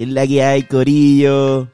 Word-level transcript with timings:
Es 0.00 0.08
la 0.08 0.26
que 0.26 0.42
hay, 0.42 0.62
Corillo. 0.62 1.68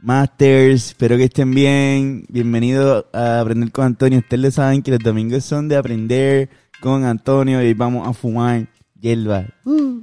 Masters, 0.00 0.86
espero 0.86 1.18
que 1.18 1.24
estén 1.24 1.50
bien. 1.54 2.24
Bienvenidos 2.30 3.04
a 3.12 3.40
Aprender 3.40 3.70
con 3.70 3.84
Antonio. 3.84 4.20
Ustedes 4.20 4.54
saben 4.54 4.80
que 4.80 4.92
los 4.92 5.00
domingos 5.00 5.44
son 5.44 5.68
de 5.68 5.76
aprender 5.76 6.48
con 6.80 7.04
Antonio 7.04 7.62
y 7.62 7.74
vamos 7.74 8.08
a 8.08 8.14
fumar 8.14 8.66
hierba. 8.98 9.44
Uh. 9.66 10.00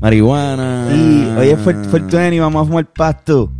Marihuana. 0.00 0.86
Sí, 0.92 1.28
hoy 1.38 1.48
es 1.48 1.58
Fortuny 1.58 2.36
y 2.36 2.38
vamos 2.38 2.62
a 2.62 2.66
fumar 2.68 2.86
pasto. 2.92 3.50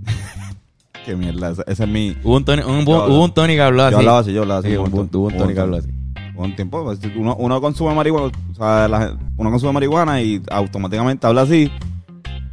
Qué 1.04 1.14
mierda, 1.14 1.50
esa, 1.50 1.62
esa 1.66 1.84
es 1.84 1.90
mi... 1.90 2.16
Hubo 2.24 2.38
un 2.38 2.44
Tony, 2.46 2.62
un, 2.62 2.88
hubo 2.88 3.22
un 3.22 3.34
Tony 3.34 3.52
que 3.54 3.60
habló 3.60 3.82
así. 3.82 3.92
Yo 3.92 3.98
hablaba 3.98 4.18
así, 4.20 4.32
yo 4.32 4.40
hablaba 4.44 4.60
así. 4.60 4.70
Sí, 4.70 4.78
hubo 4.78 4.84
un, 4.86 5.10
hubo 5.12 5.26
un 5.26 5.36
Tony 5.36 5.52
que 5.52 5.60
habló 5.60 5.76
así. 5.76 5.90
un 6.36 6.56
tiempo, 6.56 6.84
pues, 6.84 7.00
uno, 7.16 7.36
uno 7.36 7.60
consume 7.60 7.94
marihuana, 7.94 8.32
o 8.52 8.54
sea, 8.54 8.88
la- 8.88 9.14
uno 9.36 9.50
consume 9.50 9.72
marihuana 9.74 10.22
y 10.22 10.40
automáticamente 10.50 11.26
habla 11.26 11.42
así. 11.42 11.70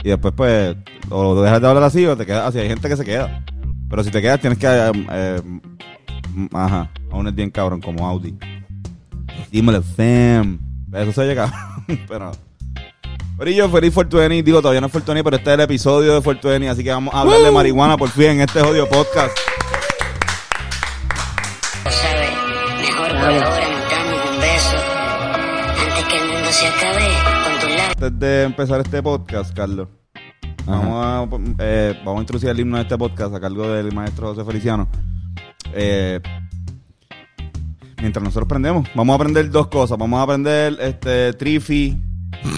Y 0.06 0.10
después, 0.10 0.36
pues, 0.38 0.76
o 1.10 1.42
dejas 1.42 1.60
de 1.60 1.68
hablar 1.68 1.82
así 1.82 2.06
o 2.06 2.16
te 2.16 2.28
quedas 2.28 2.50
así. 2.50 2.60
Hay 2.60 2.68
gente 2.68 2.88
que 2.88 2.96
se 2.96 3.04
queda. 3.04 3.44
Pero 3.90 4.04
si 4.04 4.12
te 4.12 4.22
quedas, 4.22 4.40
tienes 4.40 4.60
que. 4.60 4.68
eh, 4.68 4.92
eh, 5.10 5.42
ajá, 6.54 6.92
aún 7.12 7.28
es 7.28 7.34
bien 7.34 7.50
cabrón, 7.50 7.82
como 7.82 8.08
Audi. 8.08 8.38
Dímelo, 9.52 9.82
fam. 9.82 10.60
Eso 10.94 11.12
se 11.12 11.26
llega, 11.26 11.52
pero. 12.08 12.32
Pero 13.40 13.52
yo, 13.52 13.68
feliz 13.68 13.96
Fortuny, 13.96 14.44
digo, 14.44 14.62
todavía 14.62 14.80
no 14.80 14.88
es 14.88 14.94
Fortuny, 14.94 15.24
pero 15.24 15.38
este 15.38 15.50
es 15.50 15.54
el 15.56 15.62
episodio 15.62 16.14
de 16.14 16.22
Fortuny, 16.22 16.68
así 16.68 16.84
que 16.84 16.92
vamos 16.92 17.12
a 17.12 17.22
hablar 17.22 17.42
de 17.42 17.50
marihuana 17.50 17.98
por 17.98 18.10
fin 18.10 18.28
en 18.28 18.42
este 18.42 18.62
jodido 18.62 18.88
podcast. 18.88 19.36
Antes 27.96 28.20
de 28.20 28.44
empezar 28.44 28.82
este 28.82 29.02
podcast, 29.02 29.56
Carlos, 29.56 29.88
vamos 30.66 31.06
a, 31.06 31.30
eh, 31.60 31.98
vamos 32.04 32.18
a 32.18 32.22
introducir 32.24 32.50
el 32.50 32.60
himno 32.60 32.76
de 32.76 32.84
este 32.84 32.98
podcast 32.98 33.34
a 33.34 33.40
cargo 33.40 33.70
del 33.70 33.94
maestro 33.94 34.28
José 34.28 34.44
Feliciano. 34.44 34.90
Eh, 35.74 36.20
mientras 38.02 38.22
nosotros 38.22 38.48
aprendemos, 38.48 38.86
vamos 38.94 39.14
a 39.14 39.16
aprender 39.16 39.50
dos 39.50 39.68
cosas. 39.68 39.98
Vamos 39.98 40.20
a 40.20 40.24
aprender 40.24 40.76
este 40.82 41.32
Trifi 41.32 41.98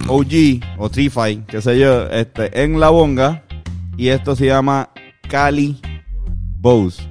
OG 0.08 0.80
o 0.80 0.90
Trify, 0.90 1.46
qué 1.46 1.62
sé 1.62 1.78
yo, 1.78 2.08
este, 2.08 2.64
en 2.64 2.80
la 2.80 2.90
bonga. 2.90 3.44
Y 3.96 4.08
esto 4.08 4.36
se 4.36 4.48
llama 4.48 4.90
Cali 5.30 5.80
Bose. 6.60 7.08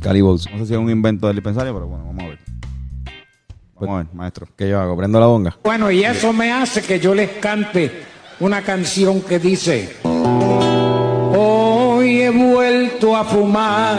Calibos. 0.00 0.48
No 0.50 0.58
sé 0.58 0.66
si 0.66 0.72
es 0.72 0.78
un 0.80 0.90
invento 0.90 1.28
del 1.28 1.36
dispensario, 1.36 1.72
pero 1.72 1.86
bueno, 1.86 2.04
vamos 2.04 2.24
a 2.24 2.26
ver. 2.26 2.27
Vamos 3.80 3.94
a 3.94 3.98
ver, 3.98 4.06
maestro. 4.14 4.48
¿Qué 4.56 4.68
yo 4.68 4.80
hago? 4.80 4.96
¿Prendo 4.96 5.20
la 5.20 5.26
bonga? 5.26 5.56
Bueno, 5.62 5.90
y 5.90 6.04
eso 6.04 6.32
me 6.32 6.52
hace 6.52 6.82
que 6.82 6.98
yo 6.98 7.14
les 7.14 7.30
cante 7.38 8.02
una 8.40 8.62
canción 8.62 9.20
que 9.22 9.38
dice, 9.38 9.96
hoy 11.34 12.22
he 12.22 12.30
vuelto 12.30 13.16
a 13.16 13.24
fumar 13.24 13.98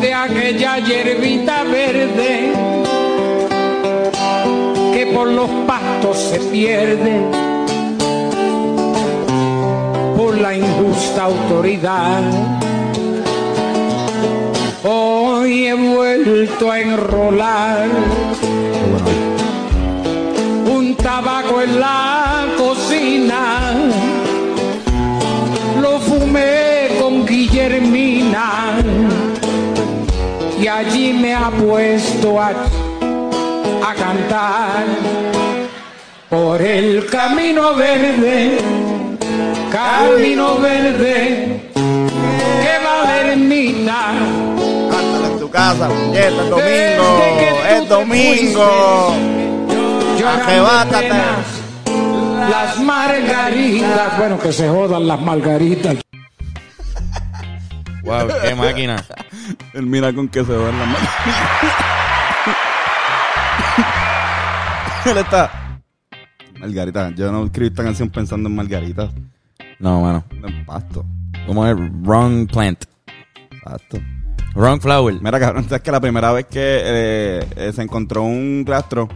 de 0.00 0.14
aquella 0.14 0.78
hierbita 0.78 1.62
verde 1.64 2.52
que 4.92 5.06
por 5.14 5.28
los 5.28 5.48
pastos 5.66 6.18
se 6.18 6.38
pierde 6.38 7.20
por 10.16 10.38
la 10.38 10.54
injusta 10.56 11.24
autoridad. 11.24 12.22
Hoy 14.86 15.66
he 15.66 15.74
vuelto 16.24 16.70
a 16.70 16.80
enrolar 16.80 17.86
un 20.66 20.94
tabaco 20.96 21.60
en 21.60 21.80
la 21.80 22.46
cocina. 22.56 23.72
Lo 25.80 25.98
fumé 26.00 26.88
con 27.00 27.26
Guillermina 27.26 28.76
y 30.58 30.66
allí 30.66 31.12
me 31.12 31.34
ha 31.34 31.50
puesto 31.50 32.40
a, 32.40 32.50
a 32.50 33.94
cantar 33.94 34.84
por 36.30 36.62
el 36.62 37.04
camino 37.06 37.74
verde, 37.74 38.58
camino 39.70 40.56
verde 40.58 41.60
que 41.74 42.84
va 42.84 43.08
a 43.08 43.20
ermita. 43.20 44.43
Casa, 45.54 45.86
puñeta, 45.88 46.42
es 46.42 46.50
domingo, 46.50 47.14
te 47.62 47.86
domingo. 47.86 49.14
Arrebátate. 50.26 51.08
Las 52.50 52.80
margaritas, 52.80 54.18
bueno, 54.18 54.36
que 54.40 54.52
se 54.52 54.68
jodan 54.68 55.06
las 55.06 55.20
margaritas. 55.20 55.96
Wow, 58.02 58.26
qué 58.42 58.54
máquina. 58.56 58.96
Él 59.74 59.86
mira 59.86 60.12
con 60.12 60.26
que 60.26 60.44
se 60.44 60.50
van 60.56 60.76
las 60.76 60.88
manos. 60.88 61.08
Él 65.06 65.18
está. 65.18 65.78
Margarita, 66.58 67.10
yo 67.14 67.30
no 67.30 67.44
escribí 67.44 67.68
esta 67.68 67.84
canción 67.84 68.10
pensando 68.10 68.48
en 68.48 68.56
Margarita, 68.56 69.08
No, 69.78 70.00
mano. 70.00 70.24
en 70.32 70.64
pasto. 70.66 71.04
¿Cómo 71.46 71.64
es? 71.64 71.76
Wrong 72.02 72.48
plant. 72.48 72.86
Exacto. 73.52 74.00
Wrong 74.54 74.80
flower. 74.80 75.14
Mira, 75.20 75.40
cabrón, 75.40 75.64
sabes 75.68 75.82
que 75.82 75.90
la 75.90 76.00
primera 76.00 76.32
vez 76.32 76.46
que 76.46 76.60
eh, 76.60 77.46
eh, 77.56 77.72
se 77.74 77.82
encontró 77.82 78.22
un 78.22 78.64
rastro, 78.66 79.08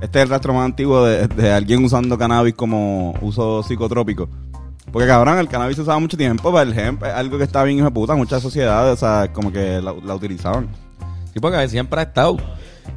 este 0.00 0.18
es 0.18 0.24
el 0.24 0.30
rastro 0.30 0.52
más 0.52 0.64
antiguo 0.64 1.04
de, 1.04 1.28
de 1.28 1.52
alguien 1.52 1.84
usando 1.84 2.18
cannabis 2.18 2.54
como 2.54 3.14
uso 3.20 3.62
psicotrópico. 3.62 4.28
Porque, 4.92 5.08
cabrón, 5.08 5.38
el 5.38 5.48
cannabis 5.48 5.76
se 5.76 5.82
usaba 5.82 5.98
mucho 5.98 6.16
tiempo 6.16 6.52
para 6.52 6.62
el 6.62 6.78
hemp, 6.78 7.02
es 7.02 7.12
algo 7.12 7.38
que 7.38 7.44
está 7.44 7.64
bien 7.64 7.78
hijo 7.78 7.86
de 7.86 7.92
puta, 7.92 8.14
muchas 8.14 8.42
sociedades, 8.42 8.92
o 8.92 8.96
sea, 8.96 9.32
como 9.32 9.50
que 9.50 9.80
la, 9.80 9.92
la 10.04 10.14
utilizaban. 10.14 10.68
Sí, 11.32 11.40
porque 11.40 11.68
siempre 11.68 12.00
ha 12.00 12.04
estado. 12.04 12.36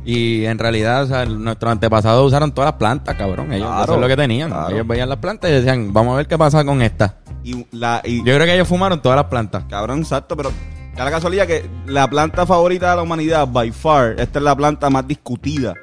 Y 0.06 0.46
en 0.46 0.60
realidad, 0.60 1.04
o 1.04 1.08
sea, 1.08 1.26
nuestros 1.26 1.72
antepasados 1.72 2.28
usaron 2.28 2.52
todas 2.52 2.70
las 2.70 2.78
plantas, 2.78 3.16
cabrón. 3.16 3.52
Ellos 3.52 3.68
Claro, 3.68 3.84
eso 3.84 3.96
es 3.96 4.02
lo 4.02 4.08
que 4.08 4.16
tenían. 4.16 4.50
claro. 4.50 4.76
Ellos 4.76 4.88
veían 4.88 5.10
las 5.10 5.18
plantas 5.18 5.50
y 5.50 5.54
decían, 5.54 5.92
vamos 5.92 6.14
a 6.14 6.18
ver 6.18 6.28
qué 6.28 6.38
pasa 6.38 6.64
con 6.64 6.82
esta. 6.82 7.18
Y 7.44 7.66
la, 7.72 8.02
y, 8.04 8.18
Yo 8.20 8.36
creo 8.36 8.46
que 8.46 8.54
ellos 8.54 8.68
fumaron 8.68 9.02
todas 9.02 9.16
las 9.16 9.26
plantas. 9.26 9.64
Cabrón, 9.70 10.00
exacto, 10.00 10.38
pero 10.38 10.52
da 10.98 11.06
la 11.06 11.12
casualidad 11.12 11.46
que 11.48 11.70
la 11.86 12.10
planta 12.10 12.46
favorita 12.46 12.90
de 12.92 12.96
la 12.98 13.02
humanidad, 13.04 13.48
by 13.48 13.72
far, 13.72 14.16
esta 14.20 14.40
es 14.40 14.44
la 14.44 14.56
planta 14.56 14.90
más 14.90 15.08
discutida. 15.08 15.74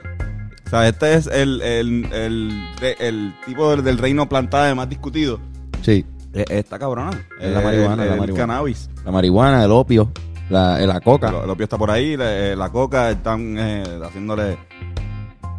O 0.67 0.71
sea, 0.71 0.89
este 0.89 1.15
es 1.15 1.27
el, 1.29 1.61
el, 1.63 2.13
el, 2.13 2.53
el 2.99 3.35
tipo 3.47 3.71
del, 3.71 3.85
del 3.85 3.99
reino 3.99 4.29
plantado 4.29 4.75
más 4.75 4.89
discutido. 4.89 5.39
Sí. 5.83 6.05
Es 6.33 6.47
esta 6.51 6.79
cabrona. 6.79 7.11
Es 7.41 7.53
la 7.53 7.61
marihuana, 7.61 8.03
el, 8.03 8.09
la 8.09 8.15
el 8.15 8.21
marihuana. 8.21 8.47
cannabis. 8.47 8.91
La 9.05 9.13
marihuana, 9.13 9.65
el 9.65 9.71
opio, 9.71 10.11
la, 10.51 10.79
la 10.81 11.01
coca, 11.01 11.29
El, 11.29 11.35
el 11.45 11.51
opio 11.51 11.65
está 11.65 11.79
por 11.79 11.91
ahí, 11.93 12.17
la, 12.17 12.37
eh, 12.37 12.57
la 12.57 12.71
coca, 12.71 13.11
están 13.11 13.57
eh, 13.57 13.85
haciéndole 14.05 14.59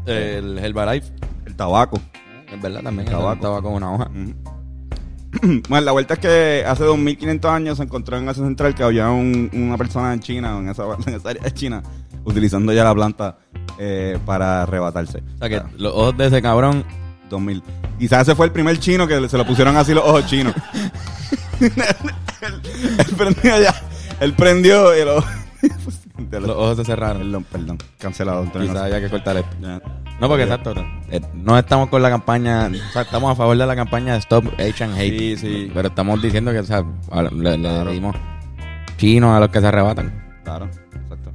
el 0.06 0.58
Herbalife. 0.60 1.14
el 1.46 1.56
tabaco. 1.56 1.98
Es 2.52 2.62
verdad 2.62 2.82
también. 2.84 3.08
Tabaco. 3.08 3.34
El 3.34 3.40
tabaco 3.40 3.64
con 3.64 3.74
una 3.76 3.94
hoja. 3.94 4.10
bueno, 5.70 5.86
la 5.86 5.92
vuelta 5.92 6.14
es 6.16 6.20
que 6.20 6.64
hace 6.68 6.84
2500 6.84 7.52
años 7.52 7.78
se 7.78 7.84
encontró 7.84 8.18
en 8.18 8.28
Asia 8.30 8.44
Central 8.44 8.74
que 8.76 8.84
había 8.84 9.10
un- 9.10 9.50
una 9.54 9.78
persona 9.78 10.14
en 10.14 10.20
China, 10.20 10.58
en 10.58 10.70
esa, 10.70 10.84
en 11.08 11.14
esa 11.14 11.30
área 11.30 11.44
de 11.44 11.54
China, 11.54 11.84
utilizando 12.24 12.72
ya 12.74 12.84
la 12.84 12.94
planta 12.94 13.38
eh, 13.78 14.18
para 14.26 14.64
arrebatarse. 14.64 15.20
O 15.36 15.38
sea 15.40 15.50
que 15.50 15.62
los 15.78 15.94
ojos 15.94 16.18
de 16.18 16.28
ese 16.28 16.42
cabrón 16.42 16.84
2000. 17.30 17.64
Quizás 18.00 18.22
ese 18.24 18.36
fue 18.36 18.46
el 18.46 18.52
primer 18.52 18.78
chino 18.80 19.08
que 19.08 19.28
se 19.30 19.38
lo 19.38 19.46
pusieron 19.46 19.76
así 19.78 19.94
los 19.94 20.04
ojos 20.04 20.26
chinos. 20.28 20.54
él, 21.60 21.72
él 23.00 23.16
prendió 23.18 23.62
ya. 23.62 23.76
Él 24.20 24.34
prendió 24.34 24.96
y 25.00 25.04
lo. 25.06 25.24
Los 26.32 26.50
ojos 26.50 26.78
se 26.78 26.86
cerraron. 26.86 27.22
Perdón, 27.24 27.46
perdón. 27.52 27.78
Cancelado. 28.00 28.42
Antonio. 28.44 28.68
Quizás 28.70 28.84
haya 28.84 29.02
que 29.02 29.10
cortar 29.10 29.38
esto. 29.38 29.56
Ya. 29.62 29.82
No, 30.20 30.28
porque 30.30 30.44
exacto. 30.44 30.74
eh, 31.12 31.20
no 31.34 31.58
estamos 31.60 31.90
con 31.90 32.02
la 32.02 32.10
campaña. 32.10 32.68
O 32.68 32.92
sea, 32.94 33.02
estamos 33.02 33.32
a 33.32 33.36
favor 33.36 33.58
de 33.58 33.66
la 33.66 33.76
campaña 33.76 34.16
Stop 34.18 34.46
Asian 34.60 34.94
Hate. 34.94 35.18
Sí, 35.20 35.38
sí. 35.38 35.72
Pero 35.74 35.90
estamos 35.90 36.22
diciendo 36.22 36.52
que, 36.54 36.60
o 36.60 36.64
sea, 36.64 36.84
le, 37.32 37.58
le 37.58 37.92
dimos 37.92 38.16
chinos 38.98 39.36
a 39.36 39.40
los 39.42 39.50
que 39.50 39.60
se 39.60 39.68
arrebatan. 39.68 40.40
Claro, 40.46 40.66
exacto. 40.94 41.32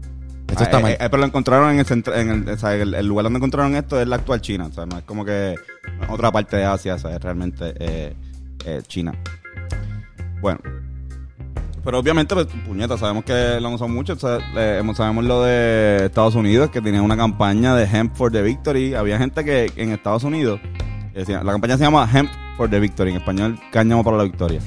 Así 0.48 0.54
Eso 0.54 0.62
está 0.64 0.78
Eh, 0.78 0.82
mal. 0.82 0.92
eh, 0.92 0.96
pero 0.98 1.18
lo 1.18 1.26
encontraron 1.26 1.72
en 1.72 1.78
el, 1.80 1.84
centro- 1.86 2.14
en 2.14 2.30
el, 2.30 2.48
o 2.48 2.56
sea, 2.56 2.74
el, 2.74 2.94
el 2.94 3.06
lugar 3.06 3.24
donde 3.24 3.36
encontraron 3.36 3.74
esto 3.76 4.00
es 4.00 4.08
la 4.08 4.16
actual 4.16 4.40
China. 4.40 4.66
O 4.66 4.72
sea, 4.72 4.86
no 4.86 4.96
es 4.96 5.04
como 5.04 5.26
que 5.26 5.56
otra 6.08 6.32
parte 6.32 6.56
de 6.56 6.64
Asia, 6.64 6.94
o 6.94 6.98
sea, 6.98 7.14
es 7.16 7.20
realmente 7.22 8.16
China. 8.86 9.12
Bueno. 10.40 10.58
Pero 11.82 11.98
obviamente, 11.98 12.34
pues, 12.34 12.46
puñeta, 12.66 12.98
sabemos 12.98 13.24
que 13.24 13.58
lo 13.60 13.68
han 13.68 13.74
usado 13.74 13.88
mucho. 13.88 14.12
o 14.12 14.94
sabemos 14.94 15.24
lo 15.24 15.44
de 15.44 16.06
Estados 16.06 16.34
Unidos, 16.34 16.70
que 16.70 16.80
tenía 16.80 17.02
una 17.02 17.16
campaña 17.16 17.74
de 17.74 17.84
Hemp 17.84 18.14
for 18.14 18.30
the 18.30 18.42
Victory. 18.42 18.94
Había 18.94 19.18
gente 19.18 19.44
que 19.44 19.72
en 19.76 19.92
Estados 19.92 20.24
Unidos, 20.24 20.60
la 21.14 21.52
campaña 21.52 21.78
se 21.78 21.84
llama 21.84 22.08
Hemp 22.12 22.30
for 22.56 22.68
the 22.68 22.78
Victory, 22.80 23.12
en 23.12 23.16
español, 23.16 23.58
cáñamo 23.72 24.04
para 24.04 24.18
la 24.18 24.24
victoria. 24.24 24.60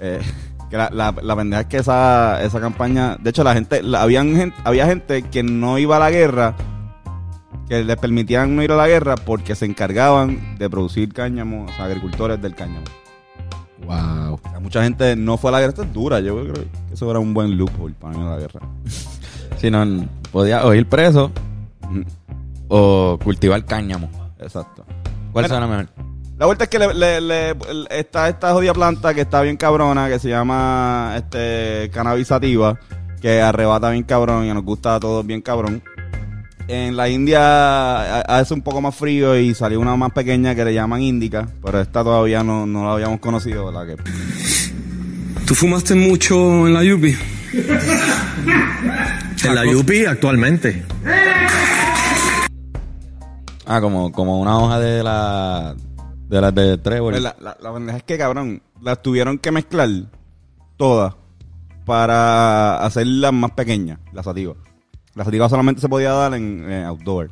Eh, 0.00 0.20
que 0.68 0.76
la, 0.76 0.90
la, 0.90 1.14
la 1.22 1.36
pendeja 1.36 1.62
es 1.62 1.66
que 1.68 1.76
esa, 1.78 2.42
esa 2.42 2.60
campaña, 2.60 3.16
de 3.20 3.30
hecho 3.30 3.44
la 3.44 3.54
gente, 3.54 3.82
habían 3.96 4.34
gente, 4.34 4.56
había 4.64 4.86
gente 4.86 5.22
que 5.22 5.42
no 5.42 5.78
iba 5.78 5.96
a 5.96 5.98
la 5.98 6.10
guerra, 6.10 6.54
que 7.68 7.84
les 7.84 7.96
permitían 7.96 8.56
no 8.56 8.62
ir 8.62 8.72
a 8.72 8.76
la 8.76 8.88
guerra 8.88 9.14
porque 9.16 9.54
se 9.54 9.66
encargaban 9.66 10.58
de 10.58 10.68
producir 10.68 11.12
cáñamo, 11.12 11.66
o 11.66 11.72
sea, 11.72 11.86
agricultores 11.86 12.40
del 12.40 12.54
cáñamo. 12.54 12.84
Wow. 13.86 14.21
Mucha 14.62 14.82
gente 14.84 15.16
no 15.16 15.36
fue 15.36 15.50
a 15.50 15.52
la 15.52 15.60
guerra, 15.60 15.70
esto 15.70 15.82
es 15.82 15.92
dura, 15.92 16.20
yo 16.20 16.40
creo 16.40 16.52
que 16.54 16.66
eso 16.92 17.10
era 17.10 17.18
un 17.18 17.34
buen 17.34 17.56
loophole 17.58 17.94
para 18.00 18.16
a 18.18 18.30
la 18.34 18.36
guerra. 18.38 18.60
Si 19.58 19.70
no, 19.70 19.84
podía 20.32 20.64
o 20.66 20.74
ir 20.74 20.88
preso 20.88 21.30
o 22.68 23.18
cultivar 23.22 23.64
cáñamo. 23.64 24.08
Exacto. 24.40 24.84
¿Cuál 25.32 25.44
Mira. 25.44 25.48
suena 25.48 25.66
mejor? 25.68 25.88
La 26.38 26.46
vuelta 26.46 26.64
es 26.64 26.70
que 26.70 26.78
le, 26.80 26.92
le- 26.94 27.20
le- 27.20 27.56
está 27.90 28.28
esta 28.28 28.52
jodida 28.52 28.72
planta 28.72 29.14
que 29.14 29.20
está 29.20 29.40
bien 29.42 29.56
cabrona, 29.56 30.08
que 30.08 30.18
se 30.18 30.28
llama 30.30 31.12
este 31.16 31.90
cannabis 31.92 32.26
sativa, 32.28 32.76
que 33.20 33.40
arrebata 33.40 33.90
bien 33.90 34.02
cabrón 34.02 34.46
y 34.46 34.52
nos 34.52 34.64
gusta 34.64 34.96
a 34.96 35.00
todos 35.00 35.24
bien 35.24 35.42
cabrón. 35.42 35.80
En 36.68 36.96
la 36.96 37.08
India 37.08 37.40
a- 38.20 38.38
hace 38.38 38.54
un 38.54 38.62
poco 38.62 38.80
más 38.80 38.94
frío 38.94 39.36
y 39.38 39.54
salió 39.54 39.80
una 39.80 39.96
más 39.96 40.12
pequeña 40.12 40.54
que 40.54 40.64
le 40.64 40.72
llaman 40.74 41.02
índica, 41.02 41.48
pero 41.62 41.80
esta 41.80 42.02
todavía 42.04 42.42
no, 42.42 42.66
no 42.66 42.84
la 42.86 42.92
habíamos 42.94 43.20
conocido, 43.20 43.66
¿verdad? 43.66 43.86
Que, 43.96 43.96
¿Tú 45.44 45.54
fumaste 45.54 45.94
mucho 45.94 46.66
en 46.66 46.72
la 46.74 46.82
Yupi? 46.84 47.14
en 49.44 49.54
la 49.54 49.64
Yupi 49.70 50.04
actualmente. 50.06 50.84
Ah, 53.66 53.80
como, 53.80 54.10
como 54.12 54.40
una 54.40 54.58
hoja 54.58 54.78
de 54.80 55.02
la 55.02 55.74
de 56.28 56.40
las 56.40 56.54
de 56.54 56.78
Trevor. 56.78 57.12
Pues 57.12 57.22
la, 57.22 57.36
la, 57.40 57.56
la 57.60 57.74
pendeja 57.74 57.98
es 57.98 58.04
que, 58.04 58.16
cabrón, 58.16 58.62
las 58.80 59.02
tuvieron 59.02 59.38
que 59.38 59.50
mezclar 59.52 59.88
todas 60.76 61.14
para 61.84 62.78
hacerlas 62.84 63.32
más 63.32 63.50
pequeñas, 63.50 63.98
la 64.12 64.22
sativa. 64.22 64.54
La 65.14 65.24
sativa 65.24 65.48
solamente 65.48 65.80
se 65.80 65.88
podía 65.88 66.12
dar 66.12 66.34
en 66.34 66.64
eh, 66.70 66.84
outdoor. 66.84 67.30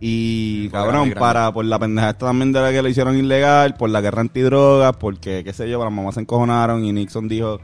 Y, 0.00 0.68
cabrón, 0.68 1.12
para 1.18 1.52
por 1.52 1.64
la 1.64 1.78
pendeja 1.78 2.10
esta 2.10 2.26
también 2.26 2.52
de 2.52 2.60
la 2.60 2.70
que 2.70 2.82
lo 2.82 2.88
hicieron 2.88 3.16
ilegal, 3.16 3.74
por 3.74 3.90
la 3.90 4.00
guerra 4.00 4.20
antidrogas, 4.20 4.96
porque, 4.96 5.42
qué 5.44 5.52
sé 5.52 5.68
yo, 5.68 5.82
las 5.82 5.92
mamás 5.92 6.14
se 6.14 6.20
encojonaron 6.20 6.84
y 6.84 6.92
Nixon 6.92 7.26
dijo, 7.28 7.58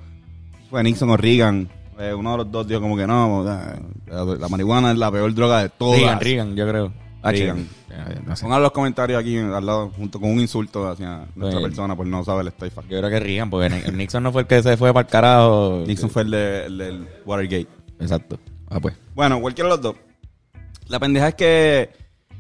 fue 0.68 0.82
Nixon 0.82 1.10
o 1.10 1.16
Reagan, 1.16 1.68
eh, 1.98 2.12
uno 2.12 2.32
de 2.32 2.36
los 2.38 2.50
dos 2.50 2.66
dijo 2.66 2.80
como 2.80 2.96
que 2.96 3.06
no, 3.06 3.44
eh, 3.48 3.78
la, 4.08 4.24
la 4.24 4.48
marihuana 4.48 4.90
es 4.90 4.98
la 4.98 5.12
peor 5.12 5.32
droga 5.32 5.62
de 5.62 5.68
todas. 5.68 6.00
Reagan, 6.00 6.20
Reagan, 6.20 6.56
yo 6.56 6.68
creo. 6.68 6.92
Ah, 7.22 7.30
Reagan. 7.30 7.68
Reagan. 7.88 8.12
Eh, 8.12 8.20
No 8.26 8.34
sé. 8.36 8.42
Pongan 8.42 8.62
los 8.62 8.72
comentarios 8.72 9.20
aquí 9.20 9.38
al 9.38 9.64
lado, 9.64 9.92
junto 9.96 10.18
con 10.20 10.30
un 10.32 10.40
insulto 10.40 10.88
hacia 10.90 11.26
nuestra 11.36 11.60
Sí. 11.60 11.64
persona 11.66 11.94
por 11.94 12.06
no 12.08 12.24
saber 12.24 12.42
el 12.42 12.48
stay 12.48 12.68
fact. 12.70 12.88
Yo 12.90 12.98
creo 12.98 13.10
que 13.10 13.20
Reagan, 13.20 13.48
porque 13.48 13.70
Ni- 13.70 13.92
Nixon 13.96 14.24
no 14.24 14.32
fue 14.32 14.42
el 14.42 14.48
que 14.48 14.60
se 14.60 14.76
fue 14.76 14.92
para 14.92 15.06
el 15.06 15.10
carajo. 15.12 15.84
Nixon 15.86 16.10
fue 16.10 16.22
el, 16.22 16.30
de- 16.32 16.64
el 16.66 16.78
del 16.78 17.08
Watergate. 17.24 17.68
Exacto. 18.00 18.40
Ah, 18.74 18.80
pues. 18.80 18.94
Bueno, 19.14 19.40
cualquiera 19.40 19.68
de 19.70 19.76
los 19.76 19.80
dos. 19.82 19.94
La 20.88 20.98
pendeja 20.98 21.28
es 21.28 21.34
que 21.36 21.90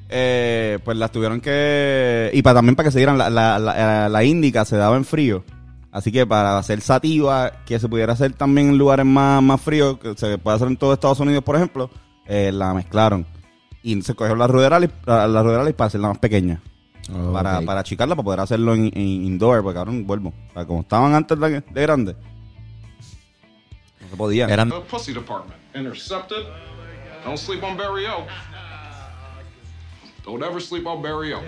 eh, 0.08 0.78
pues 0.84 0.96
las 0.96 1.12
tuvieron 1.12 1.40
que... 1.40 2.30
Y 2.34 2.42
para 2.42 2.56
también 2.56 2.74
para 2.74 2.88
que 2.88 2.92
se 2.92 2.98
dieran, 2.98 3.16
la, 3.16 3.30
la, 3.30 3.58
la, 3.60 4.08
la 4.08 4.24
índica 4.24 4.64
se 4.64 4.76
daba 4.76 4.96
en 4.96 5.04
frío. 5.04 5.44
Así 5.92 6.10
que 6.10 6.26
para 6.26 6.58
hacer 6.58 6.80
sativa, 6.80 7.52
que 7.64 7.78
se 7.78 7.88
pudiera 7.88 8.14
hacer 8.14 8.32
también 8.32 8.70
en 8.70 8.78
lugares 8.78 9.06
más, 9.06 9.40
más 9.42 9.60
fríos, 9.60 9.96
que 9.98 10.14
se 10.16 10.38
puede 10.38 10.56
hacer 10.56 10.66
en 10.66 10.76
todo 10.76 10.92
Estados 10.92 11.20
Unidos, 11.20 11.44
por 11.44 11.54
ejemplo, 11.54 11.88
eh, 12.26 12.50
la 12.52 12.74
mezclaron. 12.74 13.24
Y 13.84 14.02
se 14.02 14.14
cogieron 14.14 14.40
las 14.40 14.50
ruderales, 14.50 14.90
las 15.06 15.44
ruderales 15.44 15.72
para 15.74 15.86
hacerla 15.86 16.08
más 16.08 16.18
pequeña. 16.18 16.60
para, 17.32 17.60
Ok. 17.60 17.64
para 17.64 17.80
achicarla, 17.80 18.16
para 18.16 18.24
poder 18.24 18.40
hacerlo 18.40 18.74
en, 18.74 18.86
en 18.86 18.98
indoor, 19.24 19.62
porque 19.62 19.76
cabrón, 19.76 20.04
vuelvo. 20.04 20.32
O 20.50 20.52
sea, 20.52 20.66
como 20.66 20.80
estaban 20.80 21.14
antes 21.14 21.38
de, 21.38 21.60
de 21.60 21.82
grande, 21.82 22.16
no. 24.16 24.52
Eran 24.52 24.68
The 24.70 24.80
pussy 24.90 25.12
department. 25.12 25.60
Intercepted. 25.74 26.44
Don't 27.24 27.38
sleep 27.38 27.62
on 27.62 27.76
Barry 27.76 28.06
O. 28.06 28.26
Don't 30.24 30.42
ever 30.42 30.60
sleep 30.60 30.86
on 30.86 31.02
Barry 31.02 31.32
O. 31.32 31.40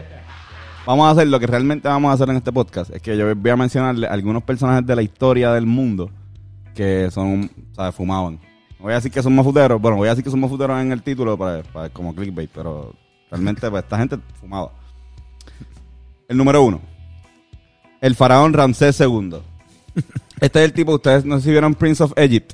Vamos 0.87 1.07
a 1.09 1.11
hacer 1.11 1.27
lo 1.27 1.41
que 1.41 1.47
realmente 1.47 1.89
vamos 1.89 2.11
a 2.11 2.15
hacer 2.15 2.29
en 2.31 2.37
este 2.37 2.53
podcast. 2.53 2.91
Es 2.95 3.03
que 3.03 3.17
yo 3.17 3.35
voy 3.35 3.51
a 3.51 3.57
mencionarle 3.57 4.07
algunos 4.07 4.43
personajes 4.43 4.87
de 4.87 4.95
la 4.95 5.03
historia 5.03 5.53
del 5.53 5.67
mundo 5.67 6.11
que 6.75 7.11
son, 7.11 7.51
¿sabes? 7.75 7.95
Fumaban. 7.95 8.35
No 8.79 8.85
voy 8.85 8.93
a 8.93 8.97
decir 8.97 9.11
que 9.11 9.23
son 9.23 9.35
mafuteros. 9.35 9.81
Bueno, 9.81 9.97
voy 9.97 10.07
a 10.09 10.11
decir 10.11 10.23
que 10.23 10.31
son 10.31 10.41
mafuteros 10.41 10.81
en 10.81 10.93
el 10.93 11.03
título 11.03 11.37
para, 11.37 11.63
para- 11.63 11.89
como 11.89 12.15
clickbait, 12.15 12.51
pero 12.55 12.95
realmente 13.31 13.69
pues, 13.71 13.83
esta 13.83 13.99
gente 13.99 14.19
fumaba. 14.39 14.71
El 16.29 16.37
número 16.37 16.63
uno. 16.63 16.81
El 18.01 18.15
faraón 18.15 18.53
Ramsés 18.53 19.01
II. 19.01 19.37
Este 20.41 20.59
es 20.59 20.65
el 20.67 20.73
tipo, 20.73 20.93
ustedes 20.95 21.25
no 21.25 21.39
sé 21.39 21.45
si 21.45 21.51
vieron 21.51 21.75
Prince 21.75 22.03
of 22.03 22.13
Egypt. 22.17 22.53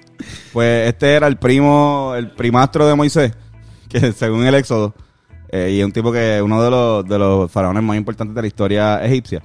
Pues 0.52 0.88
este 0.88 1.14
era 1.14 1.26
el 1.26 1.37
primo, 1.37 2.12
el 2.17 2.31
primastro 2.31 2.87
de 2.87 2.94
Moisés, 2.94 3.32
que 3.88 4.12
según 4.12 4.44
el 4.46 4.55
Éxodo, 4.55 4.94
eh, 5.50 5.73
y 5.75 5.81
es 5.81 5.84
un 5.84 5.93
tipo 5.93 6.12
que 6.12 6.40
uno 6.43 6.62
de 6.62 6.70
los, 6.70 7.05
de 7.06 7.19
los 7.19 7.50
faraones 7.50 7.82
más 7.82 7.96
importantes 7.96 8.34
de 8.34 8.40
la 8.40 8.46
historia 8.46 9.05
egipcia. 9.05 9.43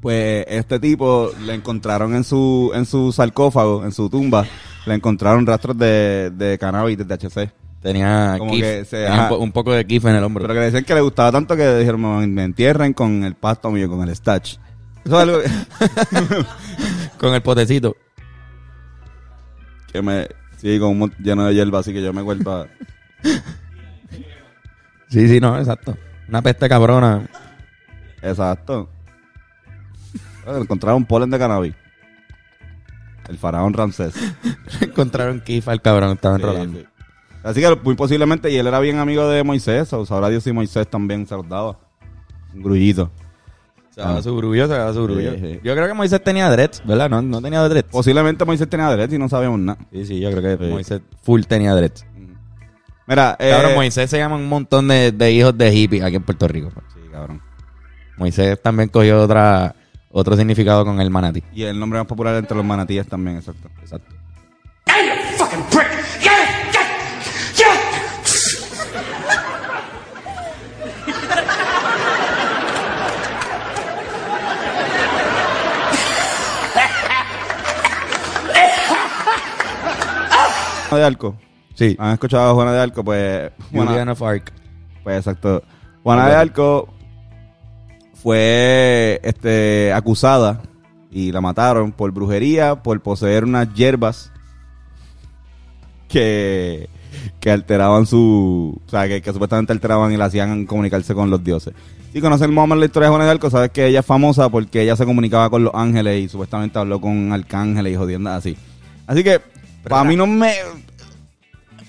Pues 0.00 0.44
este 0.48 0.78
tipo 0.78 1.30
le 1.44 1.54
encontraron 1.54 2.14
en 2.14 2.22
su, 2.22 2.70
en 2.74 2.86
su 2.86 3.10
sarcófago, 3.12 3.84
en 3.84 3.90
su 3.92 4.08
tumba, 4.08 4.46
le 4.86 4.94
encontraron 4.94 5.44
rastros 5.44 5.76
de, 5.76 6.30
de 6.30 6.56
cannabis, 6.58 6.98
de 6.98 7.04
THC. 7.04 7.50
tenía, 7.82 8.36
Como 8.38 8.52
kif, 8.52 8.60
que 8.62 8.84
se- 8.84 8.96
tenía 9.04 9.14
ajá. 9.14 9.22
un, 9.24 9.28
po- 9.30 9.38
un 9.44 9.52
poco 9.52 9.72
de 9.72 9.84
kif 9.84 10.04
en 10.04 10.14
el 10.14 10.22
hombro. 10.22 10.42
Pero 10.42 10.54
que 10.54 10.60
decían 10.60 10.84
que 10.84 10.94
le 10.94 11.00
gustaba 11.00 11.32
tanto 11.32 11.56
que 11.56 11.76
dijeron, 11.78 12.00
me, 12.20 12.26
me 12.28 12.44
entierren 12.44 12.92
con 12.92 13.24
el 13.24 13.34
pasto 13.34 13.70
mío, 13.72 13.88
con 13.90 14.02
el 14.08 14.14
stash. 14.14 14.58
Eso 15.08 15.16
es 15.16 15.22
algo 15.22 15.38
que- 15.40 16.46
Con 17.18 17.34
el 17.34 17.42
potecito. 17.42 17.96
que 19.92 20.02
me... 20.02 20.28
Sí, 20.58 20.78
con 20.78 20.90
un 20.90 20.98
mon- 20.98 21.14
lleno 21.18 21.46
de 21.46 21.54
hierba, 21.54 21.78
así 21.78 21.92
que 21.92 22.02
yo 22.02 22.12
me 22.12 22.20
vuelva... 22.22 22.66
Sí, 25.08 25.26
sí, 25.28 25.40
no, 25.40 25.58
exacto. 25.58 25.96
Una 26.28 26.42
peste 26.42 26.68
cabrona. 26.68 27.26
Exacto. 28.20 28.88
Encontraron 30.46 31.04
polen 31.06 31.30
de 31.30 31.38
cannabis. 31.38 31.74
El 33.28 33.38
faraón 33.38 33.72
Ramsés. 33.72 34.14
Encontraron 34.80 35.40
kif 35.40 35.68
al 35.68 35.80
cabrón, 35.80 36.12
estaba 36.12 36.36
Sí, 36.36 36.42
enrolando. 36.42 36.80
sí. 36.80 36.86
Así 37.44 37.60
que 37.60 37.76
muy 37.76 37.94
posiblemente, 37.94 38.50
y 38.50 38.56
él 38.56 38.66
era 38.66 38.80
bien 38.80 38.98
amigo 38.98 39.28
de 39.28 39.42
Moisés, 39.44 39.92
o 39.92 40.04
sabrá 40.04 40.28
Dios 40.28 40.42
si 40.44 40.52
Moisés 40.52 40.88
también 40.88 41.26
se 41.26 41.34
los 41.36 41.48
daba. 41.48 41.78
Un 42.52 42.62
grullito. 42.62 43.10
Se 44.02 44.08
daba 44.08 44.22
su 44.22 44.36
grullo, 44.36 44.68
se 44.68 44.94
su 44.94 45.02
grullo. 45.02 45.32
Sí, 45.34 45.40
sí. 45.40 45.60
Yo 45.64 45.74
creo 45.74 45.88
que 45.88 45.94
Moisés 45.94 46.22
tenía 46.22 46.48
dreads, 46.50 46.82
¿verdad? 46.86 47.10
No, 47.10 47.20
no 47.20 47.42
tenía 47.42 47.60
dreads. 47.68 47.88
Posiblemente 47.90 48.44
Moisés 48.44 48.68
tenía 48.68 48.88
derecho 48.90 49.16
y 49.16 49.18
no 49.18 49.28
sabíamos 49.28 49.58
nada. 49.58 49.78
Sí, 49.92 50.06
sí, 50.06 50.20
yo 50.20 50.30
creo 50.30 50.56
que 50.56 50.64
Sí. 50.64 50.70
Moisés 50.70 51.00
full 51.22 51.42
tenía 51.42 51.74
dreads. 51.74 52.06
Mira, 53.08 53.36
eh, 53.40 53.50
Cabrón, 53.50 53.74
Moisés 53.74 54.08
se 54.08 54.18
llama 54.18 54.36
un 54.36 54.48
montón 54.48 54.86
de, 54.86 55.10
de 55.10 55.32
hijos 55.32 55.56
de 55.58 55.72
hippies 55.72 56.04
aquí 56.04 56.14
en 56.16 56.22
Puerto 56.22 56.46
Rico. 56.46 56.70
Sí, 56.94 57.00
cabrón. 57.10 57.42
Moisés 58.18 58.60
también 58.62 58.88
cogió 58.88 59.20
otra, 59.20 59.74
otro 60.10 60.36
significado 60.36 60.84
con 60.84 61.00
el 61.00 61.10
manatí. 61.10 61.42
Y 61.52 61.62
el 61.64 61.80
nombre 61.80 61.98
más 61.98 62.06
popular 62.06 62.36
entre 62.36 62.56
los 62.56 62.64
manatíes 62.66 63.06
también, 63.08 63.38
exacto. 63.38 63.68
Exacto. 63.80 64.14
De 80.96 81.04
Arco. 81.04 81.34
Sí. 81.74 81.96
¿Han 81.98 82.12
escuchado 82.14 82.50
a 82.50 82.54
Juana 82.54 82.72
de 82.72 82.80
Arco? 82.80 83.04
Pues, 83.04 83.50
Juana- 83.72 83.90
Julian 83.90 84.08
of 84.08 84.22
Arc. 84.22 84.52
Pues 85.04 85.16
exacto. 85.18 85.62
Juana 86.02 86.28
de 86.28 86.34
Arco 86.34 86.88
fue 88.14 89.20
este, 89.22 89.92
acusada 89.92 90.62
y 91.10 91.32
la 91.32 91.40
mataron 91.40 91.92
por 91.92 92.10
brujería, 92.12 92.82
por 92.82 93.00
poseer 93.00 93.44
unas 93.44 93.72
hierbas 93.74 94.32
que, 96.08 96.88
que 97.40 97.50
alteraban 97.50 98.06
su... 98.06 98.80
O 98.86 98.90
sea, 98.90 99.06
que, 99.08 99.22
que 99.22 99.32
supuestamente 99.32 99.72
alteraban 99.72 100.12
y 100.12 100.16
la 100.16 100.26
hacían 100.26 100.66
comunicarse 100.66 101.14
con 101.14 101.30
los 101.30 101.42
dioses. 101.44 101.74
Si 102.12 102.20
conoces 102.20 102.48
más 102.48 102.64
o 102.64 102.66
menos 102.66 102.78
la 102.80 102.86
historia 102.86 103.08
de 103.08 103.10
Juana 103.10 103.24
de 103.26 103.30
Arco, 103.32 103.50
sabes 103.50 103.70
que 103.70 103.86
ella 103.86 104.00
es 104.00 104.06
famosa 104.06 104.48
porque 104.48 104.82
ella 104.82 104.96
se 104.96 105.04
comunicaba 105.04 105.50
con 105.50 105.64
los 105.64 105.74
ángeles 105.74 106.24
y 106.24 106.28
supuestamente 106.28 106.78
habló 106.78 107.00
con 107.00 107.32
arcángeles 107.32 107.92
y 107.92 107.96
jodiendas 107.96 108.38
así. 108.38 108.56
Así 109.06 109.22
que, 109.22 109.40
para 109.82 110.04
mí 110.04 110.16
no 110.16 110.26
me... 110.26 110.54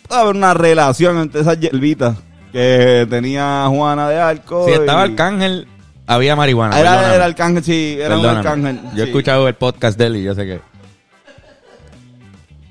a 0.10 0.20
haber 0.20 0.36
una 0.36 0.54
relación 0.54 1.18
entre 1.18 1.42
esas 1.42 1.60
hierbitas 1.60 2.18
que 2.52 3.06
tenía 3.10 3.66
Juana 3.70 4.10
de 4.10 4.20
Arco. 4.20 4.66
Si 4.66 4.72
y- 4.72 4.76
estaba 4.76 5.04
Arcángel, 5.04 5.68
había 6.08 6.36
marihuana. 6.36 6.80
Era 6.80 7.16
el 7.16 7.22
arcángel, 7.22 7.64
sí, 7.64 7.98
era 8.00 8.16
un 8.18 8.22
Perdóname. 8.24 8.50
arcángel. 8.50 8.82
Yo 8.96 9.04
he 9.04 9.06
sí. 9.06 9.12
escuchado 9.12 9.48
el 9.48 9.54
podcast 9.56 9.98
de 9.98 10.06
él 10.08 10.16
y 10.18 10.24
yo 10.24 10.34
sé 10.34 10.46
que. 10.46 10.60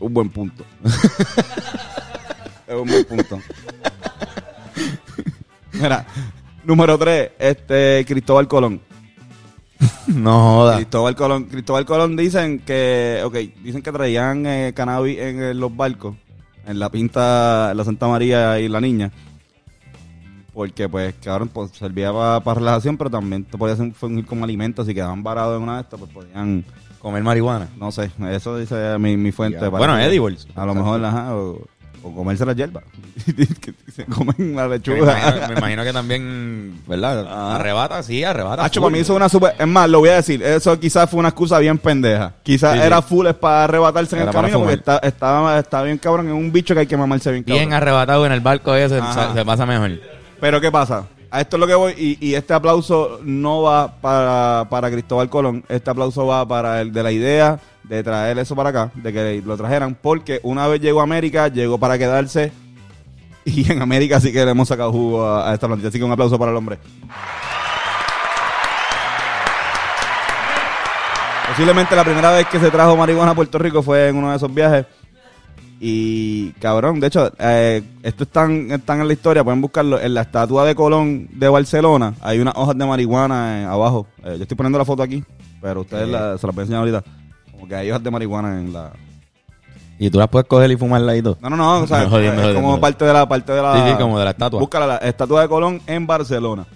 Un 0.01 0.15
buen 0.15 0.29
punto. 0.31 0.65
es 2.67 2.75
un 2.75 2.89
buen 2.89 3.05
punto. 3.05 3.41
Mira, 5.73 6.05
número 6.65 6.99
3, 6.99 7.31
este, 7.39 8.05
Cristóbal 8.07 8.49
Colón. 8.49 8.81
No 10.09 10.41
joda. 10.41 10.77
Cristóbal 10.77 11.15
Colón, 11.15 11.45
Cristóbal 11.45 11.87
Colón 11.87 12.17
dicen 12.17 12.61
que, 12.61 13.23
ok, 13.25 13.35
dicen 13.63 13.83
que 13.83 13.93
traían 13.93 14.47
eh, 14.47 14.73
cannabis 14.75 15.19
en 15.19 15.43
eh, 15.43 15.55
los 15.55 15.75
barcos, 15.77 16.17
en 16.67 16.79
la 16.79 16.91
pinta, 16.91 17.73
la 17.75 17.85
Santa 17.85 18.09
María 18.09 18.59
y 18.59 18.69
la 18.69 18.81
Niña. 18.81 19.13
Porque, 20.53 20.89
pues, 20.89 21.15
cabrón, 21.23 21.49
pues, 21.49 21.71
servía 21.73 22.13
para 22.13 22.55
relajación, 22.55 22.97
pero 22.97 23.11
también 23.11 23.45
te 23.45 23.57
podías 23.57 23.79
fungir 23.95 24.27
como 24.27 24.45
alimento. 24.45 24.85
Si 24.85 24.93
quedaban 24.93 25.23
varados 25.23 25.57
en 25.57 25.63
una 25.63 25.77
de 25.77 25.83
estas, 25.83 26.01
pues 26.01 26.11
podían, 26.11 26.65
Comer 26.99 27.23
marihuana. 27.23 27.69
no 27.77 27.93
sé, 27.93 28.11
eso 28.31 28.57
dice 28.59 28.99
mi, 28.99 29.17
mi 29.17 29.31
fuente. 29.31 29.61
Ya. 29.61 29.69
Bueno, 29.69 29.97
edibles. 29.99 30.49
A 30.57 30.67
lo 30.67 30.75
mejor, 30.75 31.05
ajá, 31.05 31.37
o, 31.37 31.61
o 32.09 32.15
comerse 32.15 32.45
la 32.47 32.53
hierba. 32.53 32.83
que 33.61 33.75
se 33.93 34.05
comen 34.07 34.55
la 34.57 34.69
Me 34.69 34.77
lechuga. 34.77 34.99
imagino, 34.99 35.49
me 35.49 35.55
imagino 35.55 35.85
que 35.85 35.93
también, 35.93 36.81
¿verdad? 36.87 37.27
Ah. 37.29 37.57
Arrebata, 37.57 38.03
sí, 38.03 38.25
arrebata. 38.25 38.65
Hacho, 38.65 38.81
para 38.81 38.93
mí 38.93 38.99
eso 38.99 39.13
es 39.13 39.17
una 39.17 39.29
super... 39.29 39.55
Es 39.59 39.67
más, 39.67 39.89
lo 39.89 40.01
voy 40.01 40.11
a 40.11 40.17
decir. 40.17 40.43
Eso 40.43 40.79
quizás 40.79 41.09
fue 41.11 41.21
una 41.21 41.29
excusa 41.31 41.59
bien 41.59 41.79
pendeja. 41.79 42.33
Quizás 42.43 42.75
Sí, 42.75 42.81
era 42.81 43.03
full 43.03 43.27
es 43.27 43.35
para 43.35 43.65
arrebatarse 43.65 44.17
en 44.17 44.23
el 44.23 44.31
camino 44.31 44.59
porque 44.61 44.75
está, 44.75 44.99
estaba, 44.99 45.59
está 45.59 45.83
bien 45.83 45.99
cabrón. 45.99 46.29
Es 46.29 46.35
un 46.35 46.53
bicho 46.53 46.75
que 46.75 46.81
hay 46.81 46.87
que 46.87 46.97
mamarse 46.97 47.31
bien 47.31 47.45
cabrón. 47.45 47.59
Bien 47.59 47.73
arrebatado 47.73 48.25
en 48.27 48.33
el 48.33 48.41
barco 48.41 48.75
ese, 48.75 48.99
Ajá. 48.99 49.29
se, 49.29 49.39
se 49.39 49.45
pasa 49.45 49.67
mejor. 49.67 49.93
Pero 50.41 50.61
¿qué 50.61 50.71
pasa? 50.71 51.07
A 51.31 51.43
esto 51.43 51.57
es 51.57 51.61
lo 51.61 51.67
que 51.67 51.75
voy 51.75 51.93
y, 51.99 52.27
y 52.27 52.35
este 52.35 52.55
aplauso 52.55 53.21
no 53.23 53.61
va 53.63 54.01
para, 54.01 54.67
para 54.71 54.91
Cristóbal 54.91 55.29
Colón. 55.29 55.63
Este 55.69 55.91
aplauso 55.91 56.27
va 56.27 56.49
para 56.49 56.81
el 56.81 56.91
de 56.93 57.03
la 57.03 57.13
idea 57.13 57.61
de 57.89 58.03
traer 58.03 58.39
eso 58.39 58.55
para 58.55 58.69
acá, 58.71 58.91
de 58.95 59.13
que 59.13 59.43
lo 59.45 59.57
trajeran, 59.57 59.97
porque 60.01 60.41
una 60.43 60.67
vez 60.69 60.81
llegó 60.81 61.01
a 61.01 61.05
América, 61.05 61.49
llegó 61.49 61.79
para 61.79 61.97
quedarse 61.99 62.53
y 63.45 63.71
en 63.73 63.81
América 63.81 64.21
sí 64.21 64.31
que 64.33 64.45
le 64.45 64.51
hemos 64.51 64.69
sacado 64.69 64.93
jugo 64.93 65.25
a, 65.25 65.51
a 65.51 65.55
esta 65.55 65.67
plantilla. 65.67 65.89
Así 65.89 65.99
que 65.99 66.05
un 66.05 66.13
aplauso 66.13 66.39
para 66.39 66.51
el 66.51 66.57
hombre. 66.59 66.79
Posiblemente 71.49 71.97
la 71.97 72.05
primera 72.05 72.31
vez 72.31 72.47
que 72.47 72.61
se 72.61 72.71
trajo 72.71 72.97
marihuana 72.97 73.33
a 73.33 73.35
Puerto 73.35 73.59
Rico 73.59 73.83
fue 73.83 74.09
en 74.09 74.17
uno 74.17 74.31
de 74.31 74.37
esos 74.37 74.53
viajes. 74.53 74.85
Y 75.81 76.51
cabrón, 76.61 76.99
de 77.01 77.07
hecho, 77.07 77.33
eh, 77.39 77.83
esto 78.03 78.25
están, 78.25 78.71
están 78.73 79.01
en 79.01 79.07
la 79.07 79.13
historia, 79.13 79.43
pueden 79.45 79.61
buscarlo. 79.61 79.99
En 80.01 80.13
la 80.13 80.23
estatua 80.23 80.65
de 80.65 80.75
Colón 80.75 81.29
de 81.33 81.49
Barcelona 81.49 82.15
hay 82.21 82.41
unas 82.41 82.55
hojas 82.57 82.77
de 82.77 82.85
marihuana 82.85 83.63
eh, 83.63 83.65
abajo. 83.65 84.07
Eh, 84.25 84.35
yo 84.37 84.43
estoy 84.43 84.57
poniendo 84.57 84.79
la 84.79 84.85
foto 84.85 85.03
aquí, 85.03 85.25
pero 85.63 85.81
ustedes 85.83 86.09
la- 86.09 86.37
se 86.37 86.47
las 86.47 86.55
voy 86.55 86.63
a 86.63 86.65
enseñar 86.65 86.81
ahorita. 86.81 87.05
Como 87.59 87.69
que 87.69 87.75
hay 87.75 87.91
hojas 87.91 88.05
de 88.05 88.11
marihuana 88.13 88.61
en 88.61 88.73
la. 88.73 88.93
Y 89.99 90.11
tú 90.11 90.19
las 90.19 90.29
puedes 90.29 90.47
coger 90.47 90.71
y 90.71 90.77
fumarla 90.77 91.17
y 91.17 91.23
todo. 91.23 91.39
No, 91.41 91.51
no, 91.51 91.57
no, 91.57 91.81
o 91.81 91.87
sea, 91.89 92.05
es 92.05 92.55
como 92.55 92.81
parte 92.81 93.05
de 93.05 93.13
la 93.13 93.29
parte 93.29 93.51
de 93.53 93.61
la. 93.61 93.75
Sí, 93.75 93.81
sí, 93.91 93.97
como 93.99 94.17
de 94.17 94.25
la 94.27 94.31
estatua. 94.31 94.61
Búscala, 94.61 94.87
la 94.87 94.97
estatua 94.99 95.43
de 95.43 95.49
Colón 95.49 95.83
en 95.89 96.07
Barcelona. 96.07 96.67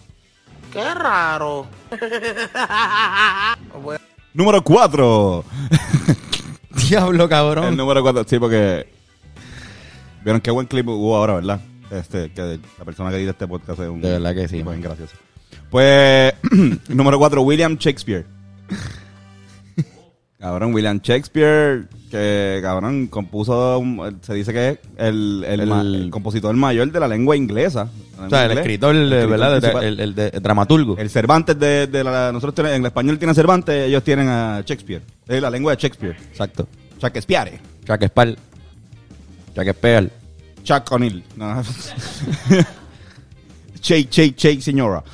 Qué 0.73 0.93
raro. 0.93 1.67
Número 4.35 4.65
4. 4.65 5.45
Diablo, 6.89 7.25
El 7.25 7.31
cabrón. 7.31 7.77
número 7.77 8.03
4, 8.03 8.25
sí, 8.27 8.41
porque. 8.41 8.93
Vieron 10.25 10.41
qué 10.41 10.51
buen 10.51 10.67
clip 10.67 10.89
hubo 10.89 11.17
ahora, 11.17 11.35
¿verdad? 11.35 11.61
Este, 11.93 12.33
que 12.33 12.59
la 12.79 12.85
persona 12.85 13.11
que 13.11 13.19
dice 13.19 13.31
este 13.31 13.47
podcast 13.47 13.79
es 13.79 13.89
un. 13.89 14.01
De 14.01 14.11
verdad 14.11 14.35
que 14.35 14.49
sí, 14.49 14.65
man. 14.65 14.81
gracioso. 14.81 15.15
Pues, 15.71 16.35
número 16.89 17.19
4, 17.19 17.41
William 17.43 17.77
Shakespeare. 17.77 18.27
Cabrón, 20.43 20.75
William 20.75 21.01
Shakespeare, 21.03 21.85
que 22.11 22.59
cabrón, 22.61 23.07
compuso. 23.07 23.83
se 24.21 24.35
dice 24.35 24.53
que 24.53 24.69
es 24.71 24.79
el, 24.99 25.45
el, 25.49 25.61
El- 25.61 25.67
ma- 25.69 25.81
el 25.81 26.11
compositor 26.11 26.55
mayor 26.55 26.93
de 26.93 27.01
la 27.01 27.09
lengua 27.09 27.35
inglesa. 27.37 27.89
La 28.19 28.27
O 28.27 28.29
sea, 28.31 28.45
el 28.47 28.59
escritor, 28.59 28.95
¿verdad? 28.95 29.83
el, 29.83 30.15
de- 30.15 30.31
dramaturgo. 30.33 30.99
El 30.99 31.09
Cervantes 31.09 31.59
de, 31.59 31.87
de 31.87 32.05
la. 32.05 32.31
Nosotros 32.33 32.55
tenemos, 32.55 32.77
en 32.77 32.83
el 32.83 32.87
español 32.87 33.19
tienen 33.19 33.35
Cervantes, 33.35 33.87
ellos 33.89 34.03
tienen 34.05 34.29
a 34.29 34.61
Shakespeare. 34.67 35.03
Es 35.27 35.41
la 35.41 35.49
lengua 35.49 35.75
de 35.75 35.81
Shakespeare. 35.81 36.17
Exacto. 36.31 36.69
Shakespeare. 37.01 37.61
Chuck 37.87 38.03
Spall. 38.05 38.37
Chuck 40.65 40.93
O'Neill. 40.93 41.25
No. 41.37 41.63
Shake, 43.81 44.09
shake, 44.37 44.61
señora. 44.61 45.03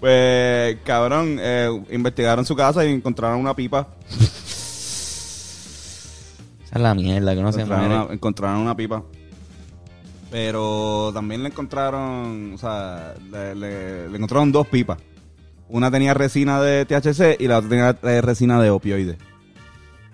pues, 0.00 0.78
cabrón, 0.84 1.36
eh, 1.40 1.68
investigaron 1.90 2.44
su 2.44 2.56
casa 2.56 2.84
y 2.84 2.90
encontraron 2.92 3.38
una 3.40 3.54
pipa. 3.54 3.86
Esa 6.64 6.76
es 6.76 6.80
la 6.82 6.94
mierda 6.94 7.34
que 7.34 7.42
no 7.42 7.52
se 7.52 7.64
muere. 7.64 7.86
una, 7.86 8.06
encontraron 8.12 8.60
una 8.60 8.76
pipa. 8.76 9.02
Pero 10.30 11.10
también 11.12 11.42
le 11.42 11.48
encontraron, 11.48 12.52
o 12.54 12.58
sea, 12.58 13.14
le, 13.32 13.54
le- 13.56 14.08
le 14.08 14.16
encontraron 14.16 14.52
dos 14.52 14.66
pipas. 14.68 14.98
Una 15.68 15.90
tenía 15.90 16.14
resina 16.14 16.60
de 16.60 16.84
THC 16.84 17.36
y 17.40 17.46
la 17.48 17.58
otra 17.58 17.68
tenía 17.70 17.96
eh, 18.02 18.20
resina 18.20 18.60
de 18.62 18.70
opioides. 18.70 19.16